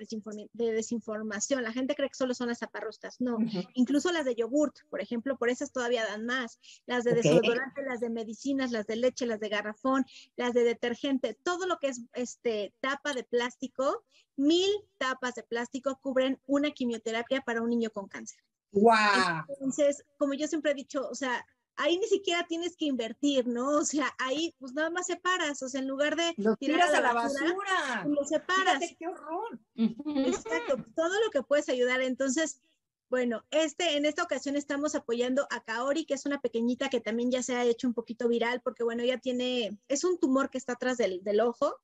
[0.53, 1.63] de desinformación.
[1.63, 3.19] La gente cree que solo son las taparroscas.
[3.19, 3.37] No,
[3.73, 6.59] incluso las de yogurt, por ejemplo, por esas todavía dan más.
[6.85, 10.05] Las de desodorante, las de medicinas, las de leche, las de garrafón,
[10.35, 14.05] las de detergente, todo lo que es este tapa de plástico,
[14.35, 18.41] mil tapas de plástico cubren una quimioterapia para un niño con cáncer.
[18.71, 19.45] Wow.
[19.49, 21.45] Entonces, como yo siempre he dicho, o sea,
[21.79, 23.77] ahí ni siquiera tienes que invertir, ¿no?
[23.77, 27.01] O sea, ahí pues nada más separas, o sea, en lugar de lo tiras a
[27.01, 28.79] la basura, lo separas.
[28.97, 29.59] qué horror.
[29.75, 32.01] Exacto, todo lo que puedes ayudar.
[32.01, 32.61] Entonces,
[33.09, 37.31] bueno, este, en esta ocasión estamos apoyando a Kaori, que es una pequeñita que también
[37.31, 40.57] ya se ha hecho un poquito viral, porque bueno, ella tiene, es un tumor que
[40.57, 41.75] está atrás del, del ojo.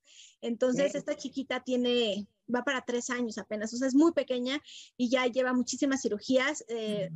[0.41, 4.62] Entonces, esta chiquita tiene, va para tres años apenas, o sea, es muy pequeña
[4.98, 6.66] y ya lleva muchísimas cirugías.
[6.68, 7.10] Eh,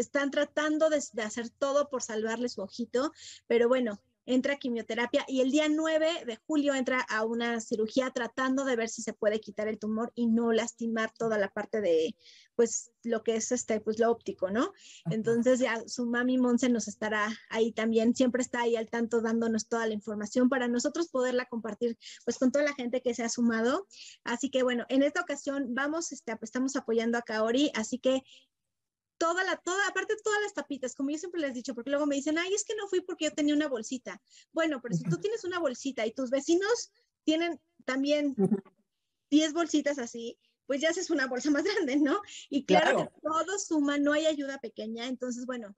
[0.00, 3.12] están tratando de, hacer todo por salvarle su ojito,
[3.46, 8.10] pero bueno, entra a quimioterapia y el día 9 de julio entra a una cirugía
[8.10, 11.80] tratando de ver si se puede quitar el tumor y no lastimar toda la parte
[11.80, 12.14] de,
[12.54, 14.72] pues, lo que es este, pues, lo óptico, ¿no?
[15.10, 19.68] Entonces ya su mami Monse nos estará ahí también, siempre está ahí al tanto dándonos
[19.68, 23.28] toda la información para nosotros poderla compartir, pues, con toda la gente que se ha
[23.28, 23.86] sumado.
[24.22, 28.22] Así que bueno, en esta ocasión vamos, este, estamos apoyando a Kaori, así que
[29.20, 32.06] toda la, toda, aparte todas las tapitas, como yo siempre les he dicho, porque luego
[32.06, 34.18] me dicen, ay, es que no fui porque yo tenía una bolsita.
[34.50, 36.90] Bueno, pero si tú tienes una bolsita y tus vecinos
[37.24, 38.34] tienen también
[39.30, 42.22] 10 bolsitas así, pues ya haces una bolsa más grande, ¿no?
[42.48, 43.12] Y claro, claro.
[43.12, 45.06] que todo suma, no hay ayuda pequeña.
[45.06, 45.76] Entonces, bueno,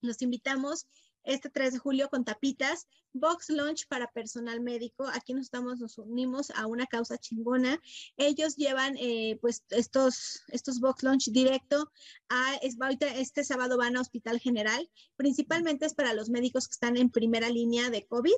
[0.00, 0.86] los invitamos
[1.24, 5.06] este 3 de julio con tapitas, box lunch para personal médico.
[5.12, 7.80] Aquí nos estamos, nos unimos a una causa chingona.
[8.16, 11.90] Ellos llevan eh, pues estos, estos box lunch directo
[12.28, 14.88] a, es, ahorita este sábado van a Hospital General.
[15.16, 18.32] Principalmente es para los médicos que están en primera línea de COVID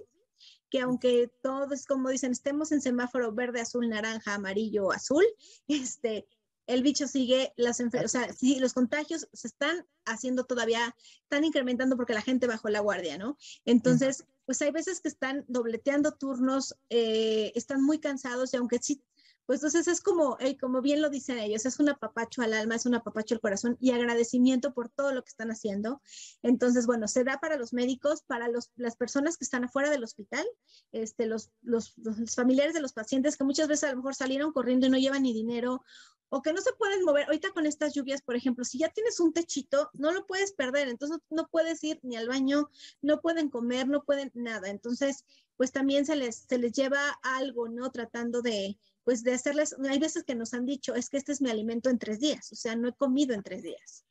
[0.71, 5.25] que aunque todos, como dicen, estemos en semáforo verde, azul, naranja, amarillo, azul,
[5.69, 6.27] este,
[6.67, 11.97] el bicho sigue, las o sea, sí, los contagios se están haciendo todavía, están incrementando
[11.97, 13.37] porque la gente bajó la guardia, ¿no?
[13.65, 19.03] Entonces, pues hay veces que están dobleteando turnos, eh, están muy cansados y aunque sí
[19.47, 22.87] pues entonces es como, como bien lo dicen ellos, es un apapacho al alma, es
[22.87, 26.01] un apapacho al corazón y agradecimiento por todo lo que están haciendo.
[26.43, 30.05] Entonces, bueno, se da para los médicos, para los, las personas que están afuera del
[30.05, 30.47] hospital,
[30.93, 34.53] este, los, los, los familiares de los pacientes que muchas veces a lo mejor salieron
[34.53, 35.83] corriendo y no llevan ni dinero
[36.31, 37.27] o que no se pueden mover.
[37.27, 40.89] Ahorita con estas lluvias, por ejemplo, si ya tienes un techito, no lo puedes perder,
[40.89, 42.71] entonces no puedes ir ni al baño,
[43.03, 44.69] no pueden comer, no pueden nada.
[44.69, 45.25] Entonces,
[45.57, 47.91] pues también se les, se les lleva algo, ¿no?
[47.93, 51.41] Tratando de, pues de hacerles, hay veces que nos han dicho, es que este es
[51.41, 54.05] mi alimento en tres días, o sea, no he comido en tres días.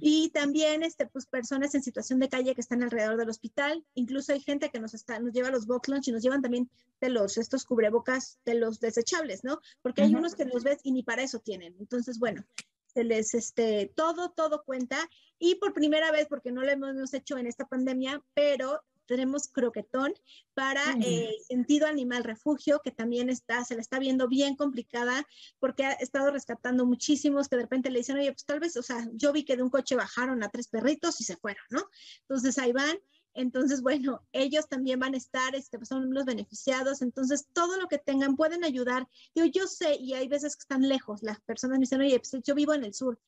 [0.00, 3.84] Y también, este, pues, personas en situación de calle que están alrededor del hospital.
[3.94, 6.70] Incluso hay gente que nos, está, nos lleva los box lunch y nos llevan también
[7.00, 9.60] de los, estos cubrebocas de los desechables, ¿no?
[9.82, 11.74] Porque hay unos que los ves y ni para eso tienen.
[11.80, 12.44] Entonces, bueno,
[12.86, 14.98] se les, este, todo, todo cuenta.
[15.38, 20.14] Y por primera vez, porque no lo hemos hecho en esta pandemia, pero tenemos croquetón
[20.54, 25.26] para eh, sentido animal refugio, que también está, se le está viendo bien complicada
[25.58, 28.82] porque ha estado rescatando muchísimos que de repente le dicen, oye, pues tal vez, o
[28.82, 31.82] sea, yo vi que de un coche bajaron a tres perritos y se fueron, ¿no?
[32.22, 32.96] Entonces ahí van.
[33.34, 37.00] Entonces, bueno, ellos también van a estar, este, pues, son los beneficiados.
[37.00, 39.08] Entonces, todo lo que tengan pueden ayudar.
[39.34, 42.42] Yo, yo sé, y hay veces que están lejos, las personas me dicen, oye, pues
[42.44, 43.18] yo vivo en el sur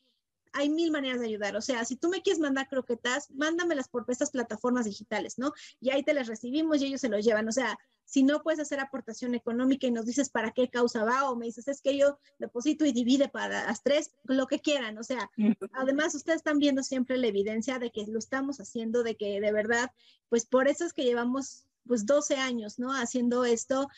[0.54, 1.56] hay mil maneras de ayudar.
[1.56, 5.52] O sea, si tú me quieres mandar croquetas, mándamelas por estas plataformas digitales, ¿no?
[5.80, 7.48] Y ahí te las recibimos y ellos se los llevan.
[7.48, 11.28] O sea, si no puedes hacer aportación económica y nos dices para qué causa va
[11.28, 14.96] o me dices es que yo deposito y divide para las tres, lo que quieran.
[14.98, 15.30] O sea,
[15.72, 19.52] además ustedes están viendo siempre la evidencia de que lo estamos haciendo, de que de
[19.52, 19.90] verdad,
[20.28, 22.92] pues por eso es que llevamos pues 12 años, ¿no?
[22.92, 23.88] Haciendo esto,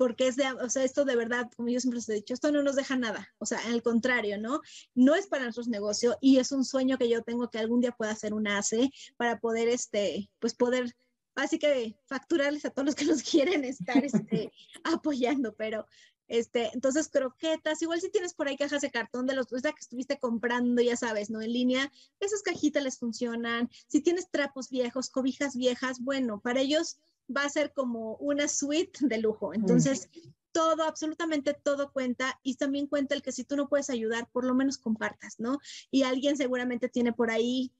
[0.00, 2.50] porque es de, o sea, esto de verdad, como yo siempre les he dicho, esto
[2.50, 4.62] no nos deja nada, o sea, al contrario, ¿no?
[4.94, 7.92] No es para nuestros negocios y es un sueño que yo tengo que algún día
[7.92, 10.96] pueda hacer un ACE para poder, este, pues poder,
[11.34, 14.50] así que facturarles a todos los que nos quieren estar este,
[14.84, 15.84] apoyando, pero
[16.28, 20.18] este, entonces, croquetas, igual si tienes por ahí cajas de cartón de los que estuviste
[20.18, 21.42] comprando, ya sabes, ¿no?
[21.42, 23.68] En línea, esas cajitas les funcionan.
[23.88, 26.98] Si tienes trapos viejos, cobijas viejas, bueno, para ellos
[27.34, 29.54] va a ser como una suite de lujo.
[29.54, 30.08] Entonces,
[30.52, 34.44] todo, absolutamente todo cuenta y también cuenta el que si tú no puedes ayudar, por
[34.44, 35.58] lo menos compartas, ¿no?
[35.90, 37.72] Y alguien seguramente tiene por ahí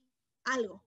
[0.44, 0.84] algo,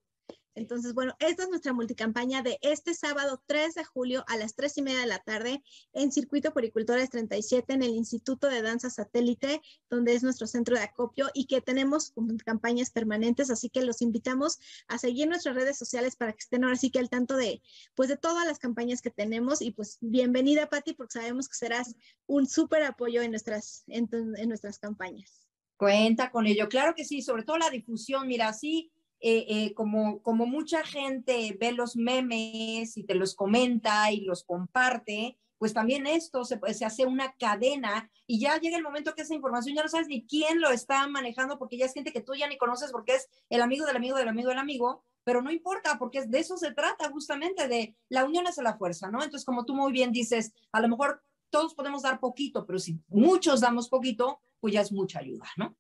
[0.56, 4.78] entonces, bueno, esta es nuestra multicampaña de este sábado 3 de julio a las 3
[4.78, 9.62] y media de la tarde en Circuito Poricultores 37 en el Instituto de Danza Satélite,
[9.90, 12.14] donde es nuestro centro de acopio y que tenemos
[12.46, 13.50] campañas permanentes.
[13.50, 17.00] Así que los invitamos a seguir nuestras redes sociales para que estén ahora sí que
[17.00, 17.62] al tanto de,
[17.96, 19.62] pues, de todas las campañas que tenemos.
[19.62, 21.96] Y pues, bienvenida, Patti, porque sabemos que serás
[22.28, 25.48] un súper apoyo en nuestras, en, en nuestras campañas.
[25.78, 28.28] Cuenta con ello, claro que sí, sobre todo la difusión.
[28.28, 28.93] Mira, sí
[29.26, 34.44] eh, eh, como, como mucha gente ve los memes y te los comenta y los
[34.44, 39.22] comparte, pues también esto se, se, hace una cadena y ya llega el momento que
[39.22, 42.20] esa información ya no sabes ni quién lo está manejando porque ya es gente que
[42.20, 45.42] tú ya ni conoces porque es el amigo del amigo del amigo del amigo, pero
[45.42, 49.24] no importa porque de eso se trata justamente, de la unión es la fuerza, ¿no?
[49.24, 53.00] Entonces, como tú muy bien dices, a lo mejor todos podemos dar poquito, pero si
[53.08, 55.78] muchos damos poquito, pues ya es mucha ayuda, ¿no?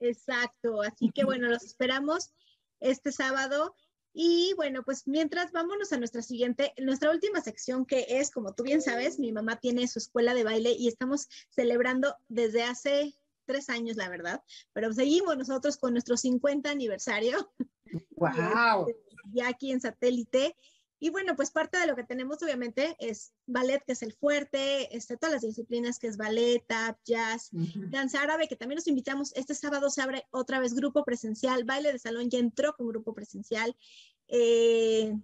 [0.00, 2.32] Exacto, así que bueno, los esperamos
[2.80, 3.74] este sábado.
[4.12, 8.62] Y bueno, pues mientras vámonos a nuestra siguiente, nuestra última sección que es, como tú
[8.62, 13.14] bien sabes, mi mamá tiene su escuela de baile y estamos celebrando desde hace
[13.44, 17.52] tres años, la verdad, pero seguimos nosotros con nuestro 50 aniversario.
[18.16, 18.86] ¡Wow!
[19.32, 20.56] ya aquí en satélite.
[20.98, 24.96] Y bueno, pues parte de lo que tenemos obviamente es ballet, que es el fuerte,
[24.96, 29.32] este, todas las disciplinas que es ballet, tap, jazz, danza árabe, que también nos invitamos.
[29.34, 33.12] Este sábado se abre otra vez grupo presencial, baile de salón ya entró con grupo
[33.12, 33.76] presencial.
[34.28, 35.14] Eh,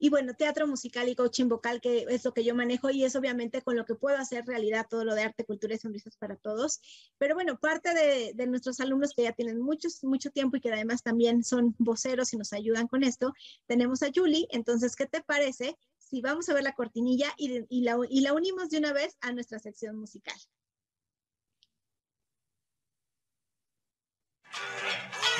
[0.00, 3.14] y bueno, teatro musical y coaching vocal, que es lo que yo manejo y es
[3.14, 6.36] obviamente con lo que puedo hacer realidad todo lo de arte, cultura y sonrisas para
[6.36, 6.80] todos.
[7.18, 7.92] Pero bueno, parte
[8.34, 12.38] de, nuestros alumnos que ya tienen mucho tiempo y que además también son voceros y
[12.38, 13.34] nos ayudan con esto,
[13.66, 14.48] tenemos a Julie.
[14.50, 18.70] Entonces, ¿qué te parece si vamos a ver la cortinilla y, la, y la unimos
[18.70, 20.34] de una vez a nuestra sección musical?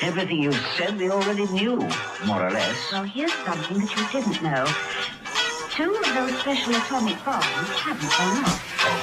[0.01, 1.77] Everything you said we already knew,
[2.25, 2.91] more or less.
[2.91, 4.65] Well, here's something that you didn't know.
[5.69, 9.00] Two of those special atomic bombs haven't gone off.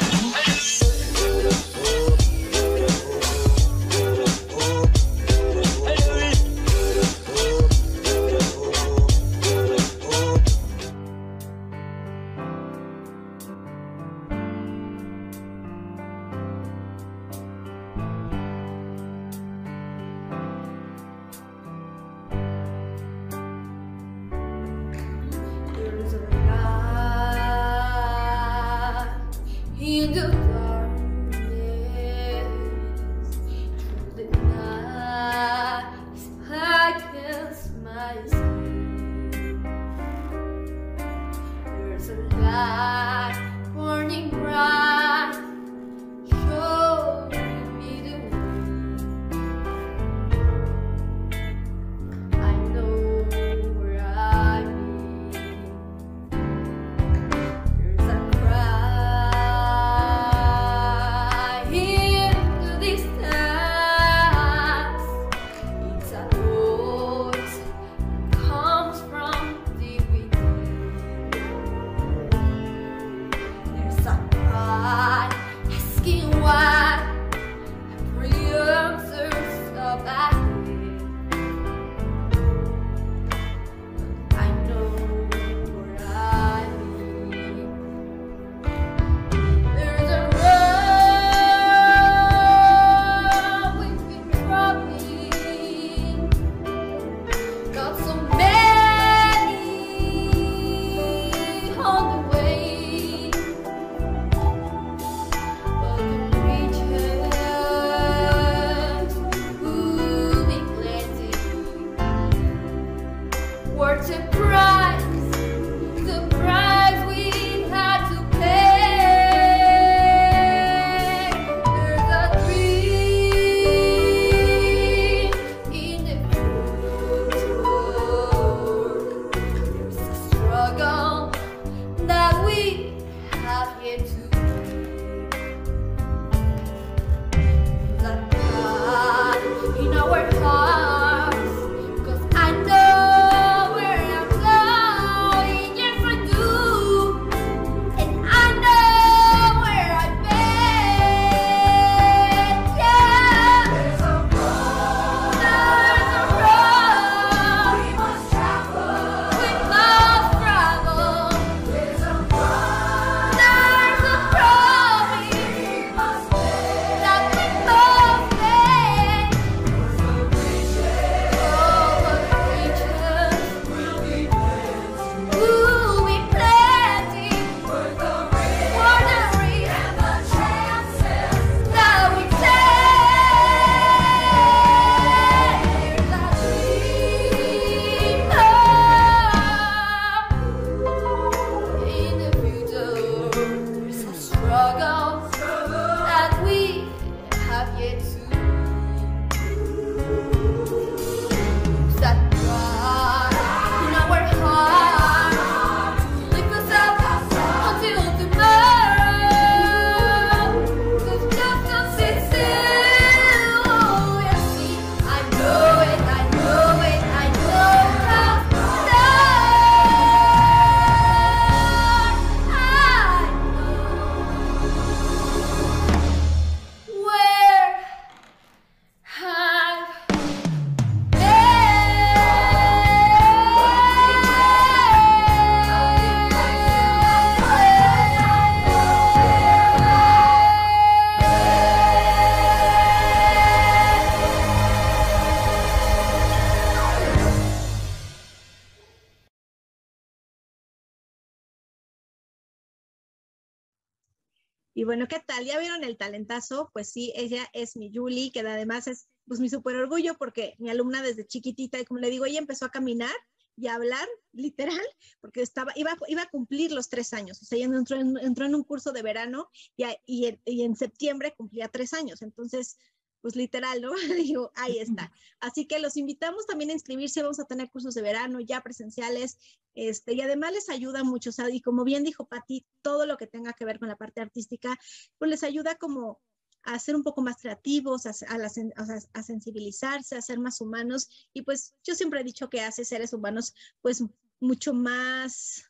[254.88, 255.44] Bueno, ¿qué tal?
[255.44, 256.70] ¿Ya vieron el talentazo?
[256.72, 260.70] Pues sí, ella es mi Julie, que además es pues mi súper orgullo porque mi
[260.70, 263.14] alumna desde chiquitita, y como le digo, ella empezó a caminar
[263.54, 264.80] y a hablar, literal,
[265.20, 267.42] porque estaba, iba, iba a cumplir los tres años.
[267.42, 270.74] O sea, ella entró en, entró en un curso de verano y, y, y en
[270.74, 272.22] septiembre cumplía tres años.
[272.22, 272.78] Entonces,
[273.20, 273.92] pues literal, ¿no?
[274.16, 275.12] Digo, ahí está.
[275.40, 279.38] Así que los invitamos también a inscribirse, vamos a tener cursos de verano ya presenciales,
[279.74, 283.16] este, y además les ayuda mucho, o sea, y como bien dijo Pati, todo lo
[283.16, 284.76] que tenga que ver con la parte artística,
[285.18, 286.20] pues les ayuda como
[286.64, 291.74] a ser un poco más creativos, a, a, sensibilizarse, a ser más humanos, y pues
[291.84, 294.02] yo siempre he dicho que hace seres humanos pues
[294.40, 295.64] mucho más,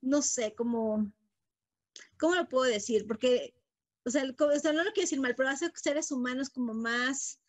[0.00, 1.12] no sé, como,
[2.18, 3.06] ¿cómo lo puedo decir?
[3.06, 3.55] Porque
[4.06, 7.40] o sea, no lo quiero decir mal, pero hace seres humanos como más,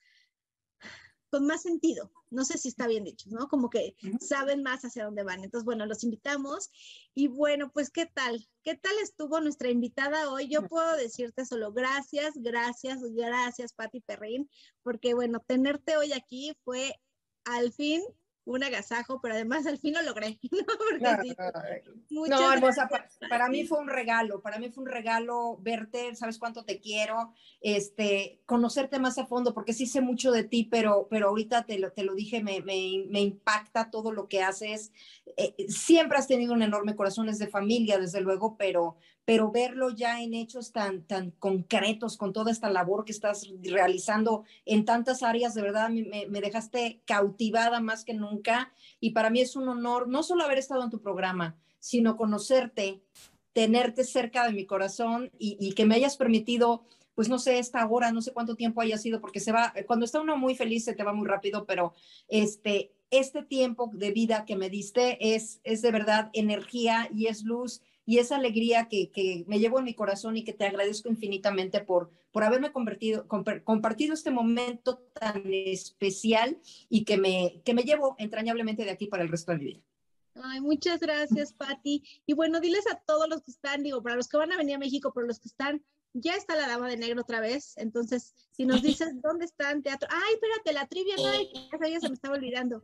[1.30, 2.12] con más sentido.
[2.32, 3.48] No sé si está bien dicho, ¿no?
[3.48, 5.44] Como que saben más hacia dónde van.
[5.44, 6.72] Entonces, bueno, los invitamos.
[7.14, 8.50] Y bueno, pues, ¿qué tal?
[8.64, 10.50] ¿Qué tal estuvo nuestra invitada hoy?
[10.50, 14.50] Yo puedo decirte solo gracias, gracias, gracias, Patti Perrin,
[14.82, 17.00] porque bueno, tenerte hoy aquí fue
[17.46, 18.02] al fin
[18.48, 20.40] un agasajo, pero además al fin lo logré.
[22.10, 22.90] No, hermosa,
[23.30, 27.34] para, mí fue un regalo, para mí fue un regalo verte, sabes cuánto te quiero,
[27.62, 31.78] este, conocerte más a fondo, porque sí sé mucho de ti, pero, pero ahorita te
[31.78, 34.92] lo, te lo dije, me, me, me impacta todo lo que haces.
[35.36, 38.98] Eh, siempre has tenido un enorme corazón, es de familia, desde luego, pero,
[39.28, 44.46] pero verlo ya en hechos tan, tan concretos, con toda esta labor que estás realizando
[44.64, 48.72] en tantas áreas, de verdad me, me, dejaste cautivada más que nunca.
[49.02, 53.02] Y para mí es un honor no solo haber estado en tu programa, sino conocerte,
[53.52, 57.86] tenerte cerca de mi corazón y, y que me hayas permitido pues no sé, esta
[57.86, 60.86] hora, no sé cuánto tiempo haya sido, porque se va, cuando está uno muy feliz
[60.86, 61.96] se te va muy rápido, pero
[62.30, 67.44] este, este tiempo de vida que me diste es, es de verdad energía y es
[67.44, 71.10] luz y esa alegría que, que, me llevo en mi corazón y que te agradezco
[71.10, 77.84] infinitamente por, por haberme convertido, compartido este momento tan especial y que me, que me
[77.84, 79.82] llevo entrañablemente de aquí para el resto de mi vida.
[80.36, 82.02] Ay, muchas gracias, Patti.
[82.26, 84.76] Y bueno, diles a todos los que están, digo, para los que van a venir
[84.76, 85.84] a México, pero los que están,
[86.14, 87.74] ya está la Dama de Negro otra vez.
[87.76, 90.08] Entonces, si nos dices dónde está teatro.
[90.10, 92.84] Ay, espérate, la trivia, no, ya se me estaba olvidando.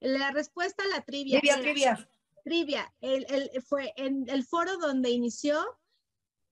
[0.00, 1.38] La respuesta a la trivia.
[1.38, 2.08] Trivia, trivia
[2.46, 2.94] trivia.
[3.66, 5.58] Fue en el foro donde inició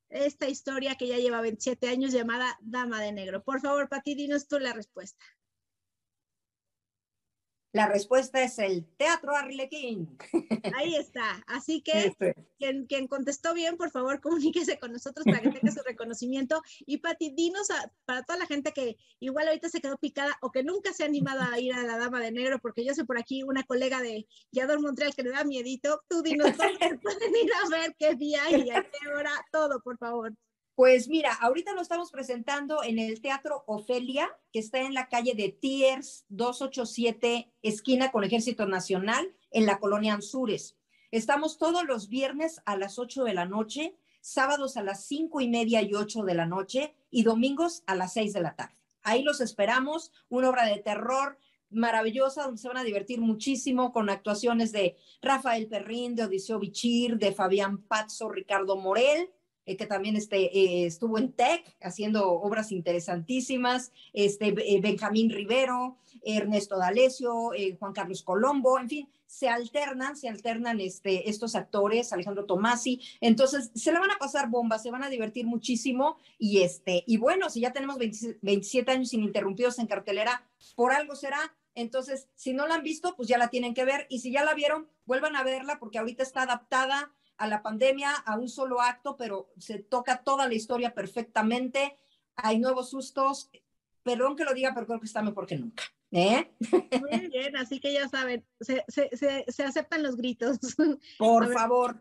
[0.09, 3.45] esta historia que ya lleva 27 años llamada Dama de Negro.
[3.45, 5.25] Por favor, Pati, dinos tú la respuesta.
[7.75, 10.17] La respuesta es el Teatro Arlequín.
[10.77, 11.45] Ahí está.
[11.49, 12.37] Así que este.
[12.57, 16.63] quien, quien, contestó bien, por favor, comuníquese con nosotros para que tenga su reconocimiento.
[16.87, 17.67] Y Pati, dinos
[18.05, 21.07] para toda la gente que igual ahorita se quedó picada o que nunca se ha
[21.07, 24.01] animado a ir a la Dama de Negro, porque yo sé por aquí una colega
[24.01, 26.01] de Yador Montreal que le da miedito.
[26.09, 29.99] Tú dinos dónde pueden ir a ver qué día y a qué hora, todo, por
[29.99, 30.33] favor.
[30.75, 35.35] Pues mira, ahorita lo estamos presentando en el Teatro Ofelia, que está en la calle
[35.37, 40.77] de Tiers 287, esquina con Ejército Nacional, en la colonia Anzures.
[41.13, 45.49] Estamos todos los viernes a las 8 de la noche, sábados a las cinco y
[45.49, 48.75] media y 8 de la noche y domingos a las 6 de la tarde.
[49.05, 51.39] Ahí los esperamos, una obra de terror
[51.71, 57.17] maravillosa donde se van a divertir muchísimo con actuaciones de Rafael Perrín, de Odiseo Bichir,
[57.17, 59.31] de Fabián Pazzo, Ricardo Morel
[59.67, 65.99] eh, que también este, eh, estuvo en TEC haciendo obras interesantísimas, este, eh, Benjamín Rivero,
[66.23, 72.47] Ernesto D'Alessio, Juan Carlos Colombo, en fin, se alternan, se alternan este, estos actores, Alejandro
[72.47, 77.03] Tomasi, entonces se la van a pasar bombas, se van a divertir muchísimo y este,
[77.07, 80.47] y bueno, si ya tenemos 27 años ininterrumpidos en cartelera,
[80.77, 84.07] por algo será, entonces, si no la han visto, pues ya la tienen que ver.
[84.09, 87.13] Y si ya la vieron, vuelvan a verla porque ahorita está adaptada
[87.45, 91.97] a la pandemia a un solo acto, pero se toca toda la historia perfectamente.
[92.37, 93.51] Hay nuevos sustos.
[94.03, 95.85] Perdón que lo diga, pero creo que está mejor que nunca.
[96.15, 96.49] ¿eh?
[97.01, 98.85] Muy bien, así que ya saben, se,
[99.65, 100.59] aceptan los gritos.
[101.19, 102.01] Por favor.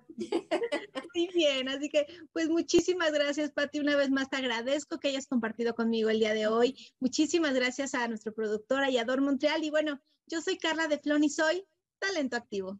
[1.15, 3.79] Muy bien, así que pues muchísimas gracias, Pati.
[3.79, 6.77] Una vez más te agradezco que hayas compartido conmigo el día de hoy.
[6.99, 9.63] Muchísimas gracias a nuestro productor Ayador Montreal.
[9.63, 11.65] Y bueno, yo soy Carla de Flon y soy
[11.99, 12.79] Talento Activo.